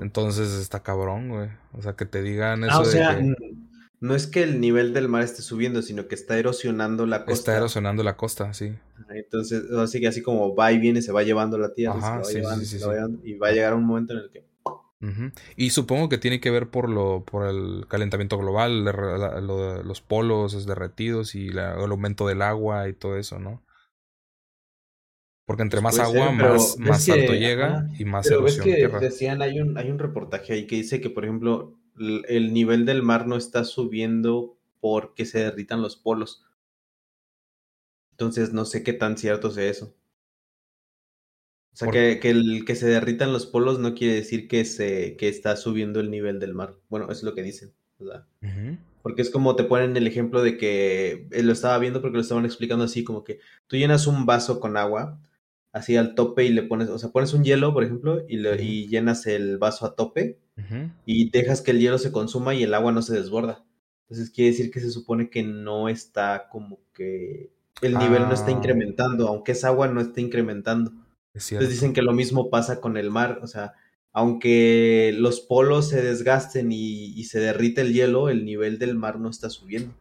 Entonces 0.00 0.52
está 0.54 0.82
cabrón, 0.82 1.28
güey. 1.28 1.48
O 1.72 1.82
sea, 1.82 1.94
que 1.94 2.04
te 2.04 2.22
digan 2.22 2.64
ah, 2.64 2.68
eso. 2.68 2.80
o 2.80 2.84
sea, 2.84 3.18
no 4.00 4.14
es 4.14 4.26
que 4.26 4.42
el 4.42 4.60
nivel 4.60 4.92
del 4.92 5.08
mar 5.08 5.22
esté 5.22 5.42
subiendo, 5.42 5.82
sino 5.82 6.08
que 6.08 6.14
está 6.14 6.38
erosionando 6.38 7.06
la 7.06 7.24
costa. 7.24 7.32
Está 7.32 7.56
erosionando 7.56 8.02
la 8.02 8.16
costa, 8.16 8.52
sí. 8.52 8.74
Entonces, 9.10 9.70
así 9.72 10.00
que 10.00 10.08
así 10.08 10.22
como 10.22 10.54
va 10.54 10.72
y 10.72 10.78
viene, 10.78 11.02
se 11.02 11.12
va 11.12 11.22
llevando 11.22 11.56
la 11.58 11.72
tierra. 11.72 12.22
y 13.24 13.34
va 13.34 13.48
a 13.48 13.52
llegar 13.52 13.74
un 13.74 13.84
momento 13.84 14.12
en 14.12 14.20
el 14.20 14.30
que 14.30 14.44
y 15.56 15.70
supongo 15.70 16.08
que 16.08 16.18
tiene 16.18 16.40
que 16.40 16.50
ver 16.50 16.70
por 16.70 16.88
lo 16.88 17.24
por 17.24 17.46
el 17.46 17.86
calentamiento 17.88 18.36
global, 18.36 18.84
lo, 18.84 19.82
los 19.82 20.00
polos 20.00 20.66
derretidos 20.66 21.34
y 21.36 21.48
el 21.48 21.58
aumento 21.58 22.26
del 22.26 22.42
agua 22.42 22.88
y 22.88 22.94
todo 22.94 23.16
eso, 23.16 23.38
¿no? 23.38 23.62
Porque 25.48 25.62
entre 25.62 25.80
pues 25.80 25.96
más 25.96 26.06
agua, 26.06 26.30
más, 26.30 26.76
más 26.78 27.08
alto 27.08 27.32
llega 27.32 27.88
y 27.98 28.04
más 28.04 28.26
pero 28.26 28.40
erosión 28.40 28.66
ves 28.66 28.90
que 28.90 28.98
decían, 28.98 29.40
hay 29.40 29.60
un, 29.60 29.78
hay 29.78 29.90
un 29.90 29.98
reportaje 29.98 30.52
ahí 30.52 30.66
que 30.66 30.76
dice 30.76 31.00
que, 31.00 31.08
por 31.08 31.24
ejemplo, 31.24 31.78
el 32.28 32.52
nivel 32.52 32.84
del 32.84 33.02
mar 33.02 33.26
no 33.26 33.36
está 33.36 33.64
subiendo 33.64 34.58
porque 34.80 35.24
se 35.24 35.38
derritan 35.38 35.80
los 35.80 35.96
polos. 35.96 36.44
Entonces, 38.10 38.52
no 38.52 38.66
sé 38.66 38.82
qué 38.82 38.92
tan 38.92 39.16
cierto 39.16 39.50
sea 39.50 39.70
eso. 39.70 39.94
O 41.78 41.84
sea, 41.84 41.90
que, 41.92 42.18
que, 42.18 42.30
el, 42.30 42.64
que 42.66 42.74
se 42.74 42.88
derritan 42.88 43.32
los 43.32 43.46
polos 43.46 43.78
no 43.78 43.94
quiere 43.94 44.14
decir 44.14 44.48
que, 44.48 44.64
se, 44.64 45.16
que 45.16 45.28
está 45.28 45.56
subiendo 45.56 46.00
el 46.00 46.10
nivel 46.10 46.40
del 46.40 46.52
mar. 46.52 46.74
Bueno, 46.88 47.04
eso 47.04 47.20
es 47.20 47.22
lo 47.22 47.34
que 47.36 47.42
dicen. 47.44 47.72
¿verdad? 47.98 48.26
Porque 49.02 49.22
es 49.22 49.30
como 49.30 49.56
te 49.56 49.64
ponen 49.64 49.96
el 49.96 50.06
ejemplo 50.06 50.42
de 50.42 50.56
que 50.56 51.28
él 51.30 51.46
lo 51.46 51.52
estaba 51.52 51.78
viendo 51.78 52.00
porque 52.00 52.16
lo 52.16 52.22
estaban 52.22 52.44
explicando 52.44 52.84
así, 52.84 53.04
como 53.04 53.24
que 53.24 53.40
tú 53.66 53.76
llenas 53.76 54.06
un 54.06 54.26
vaso 54.26 54.60
con 54.60 54.76
agua, 54.76 55.20
así 55.72 55.96
al 55.96 56.14
tope 56.14 56.44
y 56.44 56.50
le 56.50 56.62
pones, 56.62 56.88
o 56.88 56.98
sea, 56.98 57.10
pones 57.10 57.32
un 57.32 57.44
hielo, 57.44 57.72
por 57.72 57.84
ejemplo, 57.84 58.24
y, 58.28 58.38
le, 58.38 58.60
y 58.62 58.88
llenas 58.88 59.26
el 59.26 59.58
vaso 59.58 59.86
a 59.86 59.94
tope 59.94 60.38
y 61.06 61.30
dejas 61.30 61.62
que 61.62 61.70
el 61.70 61.78
hielo 61.78 61.98
se 61.98 62.10
consuma 62.10 62.54
y 62.54 62.64
el 62.64 62.74
agua 62.74 62.90
no 62.90 63.02
se 63.02 63.14
desborda. 63.14 63.64
Entonces 64.02 64.30
quiere 64.30 64.50
decir 64.50 64.70
que 64.70 64.80
se 64.80 64.90
supone 64.90 65.30
que 65.30 65.42
no 65.42 65.88
está 65.88 66.48
como 66.50 66.80
que 66.94 67.50
el 67.80 67.96
nivel 67.96 68.22
no 68.22 68.32
está 68.32 68.48
ah. 68.48 68.52
incrementando, 68.54 69.28
aunque 69.28 69.52
esa 69.52 69.68
agua 69.68 69.86
no 69.88 70.00
está 70.00 70.20
incrementando. 70.20 70.92
Entonces 71.38 71.70
dicen 71.70 71.92
que 71.92 72.02
lo 72.02 72.12
mismo 72.12 72.50
pasa 72.50 72.80
con 72.80 72.96
el 72.96 73.10
mar, 73.10 73.40
o 73.42 73.46
sea, 73.46 73.74
aunque 74.12 75.14
los 75.16 75.40
polos 75.40 75.88
se 75.88 76.02
desgasten 76.02 76.72
y, 76.72 77.22
se 77.24 77.40
derrite 77.40 77.82
el 77.82 77.92
hielo, 77.92 78.28
el 78.28 78.44
nivel 78.44 78.78
del 78.78 78.96
mar 78.96 79.20
no 79.20 79.30
está 79.30 79.50
subiendo, 79.50 79.94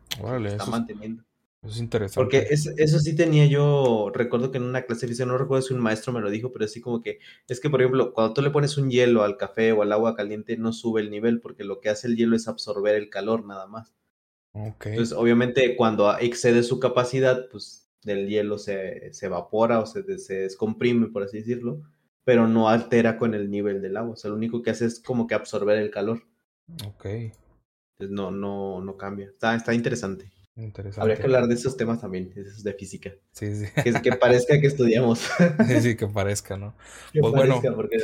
está 0.45 0.65
manteniendo. 0.65 1.23
Es 1.63 1.78
interesante. 1.80 2.15
Porque 2.15 2.47
eso 2.50 3.00
sí 3.00 3.15
tenía 3.15 3.45
yo, 3.45 4.12
recuerdo 4.13 4.52
que 4.52 4.58
en 4.58 4.63
una 4.63 4.84
clase 4.84 5.02
de 5.02 5.10
física, 5.10 5.26
no 5.26 5.38
recuerdo 5.38 5.67
si 5.67 5.73
un 5.73 5.82
maestro 5.82 6.13
me 6.13 6.21
lo 6.21 6.30
dijo, 6.30 6.52
pero 6.54 6.65
así 6.65 6.82
como 6.82 7.02
que, 7.02 7.19
es 7.47 7.60
que 7.60 7.69
por 7.69 7.82
ejemplo, 7.82 8.13
cuando 8.13 8.34
tú 8.34 8.41
le 8.41 8.52
pones 8.52 8.78
un 8.78 8.89
hielo 8.89 9.23
al 9.23 9.38
café 9.38 9.71
o 9.71 9.82
al 9.82 9.91
agua 9.91 10.15
caliente, 10.15 10.58
no 10.58 10.71
sube 10.71 11.02
el 11.02 11.10
nivel, 11.10 11.41
porque 11.41 11.63
lo 11.63 11.82
que 11.82 11.89
hace 11.89 12.08
el 12.08 12.15
hielo 12.15 12.36
es 12.36 12.47
absorber 12.47 12.95
el 12.95 13.10
calor 13.10 13.45
nada 13.45 13.67
más. 13.67 13.93
Okay. 14.54 14.93
Entonces, 14.93 15.15
obviamente, 15.15 15.76
cuando 15.76 16.17
excede 16.17 16.63
su 16.63 16.80
capacidad, 16.80 17.50
pues 17.52 17.87
del 18.03 18.27
hielo 18.27 18.57
se, 18.57 19.13
se 19.13 19.25
evapora 19.27 19.79
o 19.79 19.86
se, 19.86 20.17
se 20.19 20.41
descomprime, 20.41 21.07
por 21.07 21.23
así 21.23 21.38
decirlo, 21.39 21.81
pero 22.23 22.47
no 22.47 22.69
altera 22.69 23.17
con 23.17 23.33
el 23.33 23.49
nivel 23.49 23.81
del 23.81 23.97
agua. 23.97 24.13
O 24.13 24.15
sea, 24.15 24.29
lo 24.29 24.38
único 24.38 24.62
que 24.62 24.71
hace 24.71 24.86
es 24.86 24.99
como 24.99 25.27
que 25.27 25.36
absorber 25.36 25.77
el 25.77 25.91
calor. 25.91 26.23
Ok. 26.86 27.05
Entonces, 27.05 28.15
no, 28.15 28.31
no, 28.31 28.81
no 28.81 28.97
cambia. 28.97 29.27
Está, 29.27 29.55
está 29.55 29.73
interesante. 29.73 30.31
Interesante. 30.55 31.01
Habría 31.01 31.17
que 31.17 31.23
hablar 31.23 31.47
de 31.47 31.53
esos 31.53 31.77
temas 31.77 32.01
también, 32.01 32.33
esos 32.36 32.63
de 32.63 32.73
física. 32.73 33.12
Sí, 33.31 33.55
sí. 33.55 33.65
Que, 33.83 33.93
que 34.01 34.12
parezca 34.13 34.60
que 34.60 34.67
estudiamos. 34.67 35.19
sí, 35.67 35.81
sí, 35.81 35.95
que 35.95 36.07
parezca, 36.07 36.57
¿no? 36.57 36.75
Que 37.13 37.19
Pues 37.21 37.33
parezca, 37.33 37.71
bueno. 37.71 37.75
porque 37.75 37.97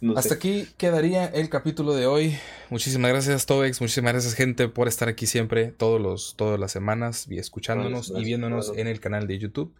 no, 0.00 0.16
Hasta 0.16 0.30
sé. 0.30 0.34
aquí 0.34 0.68
quedaría 0.76 1.26
el 1.26 1.48
capítulo 1.48 1.94
de 1.94 2.06
hoy. 2.06 2.36
Muchísimas 2.70 3.10
gracias, 3.10 3.46
Tobex. 3.46 3.80
Muchísimas 3.80 4.12
gracias, 4.12 4.34
gente, 4.34 4.68
por 4.68 4.88
estar 4.88 5.08
aquí 5.08 5.26
siempre, 5.26 5.66
todos 5.72 6.00
los, 6.00 6.34
todas 6.36 6.60
las 6.60 6.72
semanas, 6.72 7.26
y 7.28 7.38
escuchándonos 7.38 8.12
y 8.16 8.24
viéndonos 8.24 8.72
en 8.76 8.86
el 8.86 9.00
canal 9.00 9.26
de 9.26 9.38
YouTube. 9.38 9.74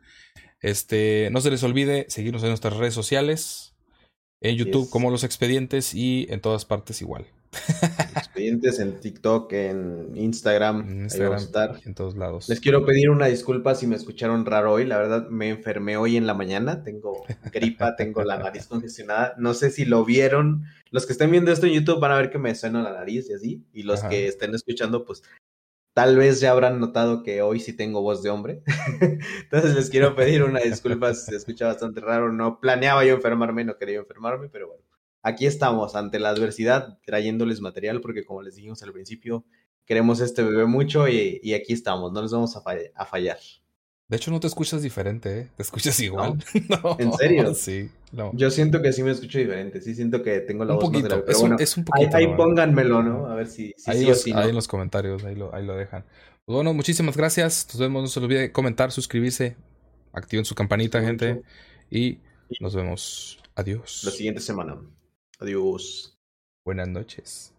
Este, 0.60 1.28
no 1.32 1.40
se 1.40 1.50
les 1.50 1.62
olvide 1.62 2.06
seguirnos 2.08 2.42
en 2.42 2.48
nuestras 2.48 2.76
redes 2.76 2.94
sociales, 2.94 3.74
en 4.40 4.56
YouTube 4.56 4.88
como 4.90 5.10
Los 5.10 5.24
Expedientes 5.24 5.94
y 5.94 6.26
en 6.30 6.40
todas 6.40 6.64
partes 6.64 7.00
igual. 7.02 7.26
Expedientes 8.16 8.78
en 8.78 9.00
TikTok, 9.00 9.52
en 9.52 10.10
Instagram, 10.14 10.88
En 10.88 11.02
Instagram 11.04 11.38
estar. 11.38 11.80
en 11.84 11.94
todos 11.94 12.16
lados. 12.16 12.48
Les 12.48 12.60
quiero 12.60 12.84
pedir 12.84 13.10
una 13.10 13.26
disculpa 13.26 13.74
si 13.74 13.86
me 13.86 13.96
escucharon 13.96 14.44
raro 14.46 14.72
hoy. 14.72 14.84
La 14.84 14.98
verdad, 14.98 15.28
me 15.28 15.48
enfermé 15.48 15.96
hoy 15.96 16.16
en 16.16 16.26
la 16.26 16.34
mañana. 16.34 16.82
Tengo 16.82 17.24
gripa, 17.52 17.96
tengo 17.96 18.22
la 18.24 18.38
nariz 18.38 18.66
congestionada. 18.66 19.34
No 19.38 19.54
sé 19.54 19.70
si 19.70 19.84
lo 19.84 20.04
vieron. 20.04 20.64
Los 20.90 21.06
que 21.06 21.12
estén 21.12 21.30
viendo 21.30 21.50
esto 21.52 21.66
en 21.66 21.72
YouTube 21.72 22.00
van 22.00 22.12
a 22.12 22.16
ver 22.16 22.30
que 22.30 22.38
me 22.38 22.54
suena 22.54 22.82
la 22.82 22.92
nariz 22.92 23.28
y 23.30 23.34
así. 23.34 23.64
Y 23.72 23.82
los 23.82 24.00
Ajá. 24.00 24.08
que 24.10 24.28
estén 24.28 24.54
escuchando, 24.54 25.04
pues 25.04 25.22
tal 25.94 26.16
vez 26.16 26.40
ya 26.40 26.50
habrán 26.50 26.78
notado 26.78 27.22
que 27.22 27.40
hoy 27.42 27.58
sí 27.58 27.72
tengo 27.72 28.02
voz 28.02 28.22
de 28.22 28.30
hombre. 28.30 28.62
Entonces 29.00 29.74
les 29.74 29.90
quiero 29.90 30.14
pedir 30.14 30.42
una 30.42 30.60
disculpa 30.60 31.14
si 31.14 31.30
se 31.30 31.36
escucha 31.36 31.66
bastante 31.66 32.00
raro. 32.00 32.32
No 32.32 32.60
planeaba 32.60 33.04
yo 33.04 33.14
enfermarme, 33.14 33.64
no 33.64 33.78
quería 33.78 33.98
enfermarme, 33.98 34.48
pero 34.48 34.68
bueno. 34.68 34.82
Aquí 35.28 35.44
estamos 35.46 35.96
ante 35.96 36.18
la 36.20 36.28
adversidad, 36.30 36.98
trayéndoles 37.04 37.60
material, 37.60 38.00
porque 38.00 38.24
como 38.24 38.42
les 38.42 38.54
dijimos 38.54 38.80
al 38.84 38.92
principio, 38.92 39.44
queremos 39.84 40.20
este 40.20 40.42
bebé 40.44 40.66
mucho 40.66 41.08
y, 41.08 41.40
y 41.42 41.54
aquí 41.54 41.72
estamos, 41.72 42.12
no 42.12 42.22
les 42.22 42.30
vamos 42.30 42.54
a, 42.56 42.62
fall- 42.62 42.92
a 42.94 43.04
fallar. 43.06 43.38
De 44.08 44.16
hecho, 44.18 44.30
no 44.30 44.38
te 44.38 44.46
escuchas 44.46 44.82
diferente, 44.82 45.40
¿eh? 45.40 45.48
Te 45.56 45.62
escuchas 45.64 45.98
igual. 46.08 46.38
No, 46.68 46.96
¿En 47.00 47.12
serio? 47.14 47.54
Sí. 47.54 47.90
No. 48.12 48.30
Yo 48.34 48.50
siento 48.52 48.80
que 48.80 48.92
sí 48.92 49.02
me 49.02 49.10
escucho 49.10 49.38
diferente, 49.40 49.80
sí 49.80 49.96
siento 49.96 50.22
que 50.22 50.38
tengo 50.40 50.64
la 50.64 50.74
un 50.74 50.78
voz 50.78 50.92
más 50.92 51.02
poquito. 51.02 51.16
grave, 51.16 51.32
Es 51.32 51.36
un, 51.38 51.42
bueno, 51.48 51.56
es 51.58 51.76
un 51.76 51.80
ahí, 51.92 52.04
poquito. 52.04 52.16
ahí 52.18 52.36
pónganmelo, 52.36 53.02
¿no? 53.02 53.26
A 53.26 53.34
ver 53.34 53.48
si, 53.48 53.74
si 53.76 53.90
ahí, 53.90 53.98
sí 53.98 54.04
los- 54.06 54.18
o 54.18 54.22
si 54.22 54.32
no. 54.32 54.38
ahí 54.38 54.48
en 54.50 54.54
los 54.54 54.68
comentarios, 54.68 55.24
ahí 55.24 55.34
lo, 55.34 55.52
ahí 55.52 55.66
lo 55.66 55.74
dejan. 55.76 56.04
Pues 56.44 56.54
bueno, 56.54 56.72
muchísimas 56.72 57.16
gracias. 57.16 57.66
Nos 57.72 57.80
vemos. 57.80 58.02
No 58.02 58.06
se 58.08 58.20
les 58.20 58.24
olvide 58.24 58.52
comentar, 58.52 58.92
suscribirse, 58.92 59.56
activen 60.12 60.44
su 60.44 60.54
campanita, 60.54 61.02
gente. 61.02 61.42
Y 61.90 62.20
nos 62.60 62.76
vemos. 62.76 63.40
Adiós. 63.56 64.02
La 64.04 64.12
siguiente 64.12 64.40
semana. 64.40 64.78
Adiós. 65.38 66.16
Buenas 66.64 66.88
noches. 66.88 67.52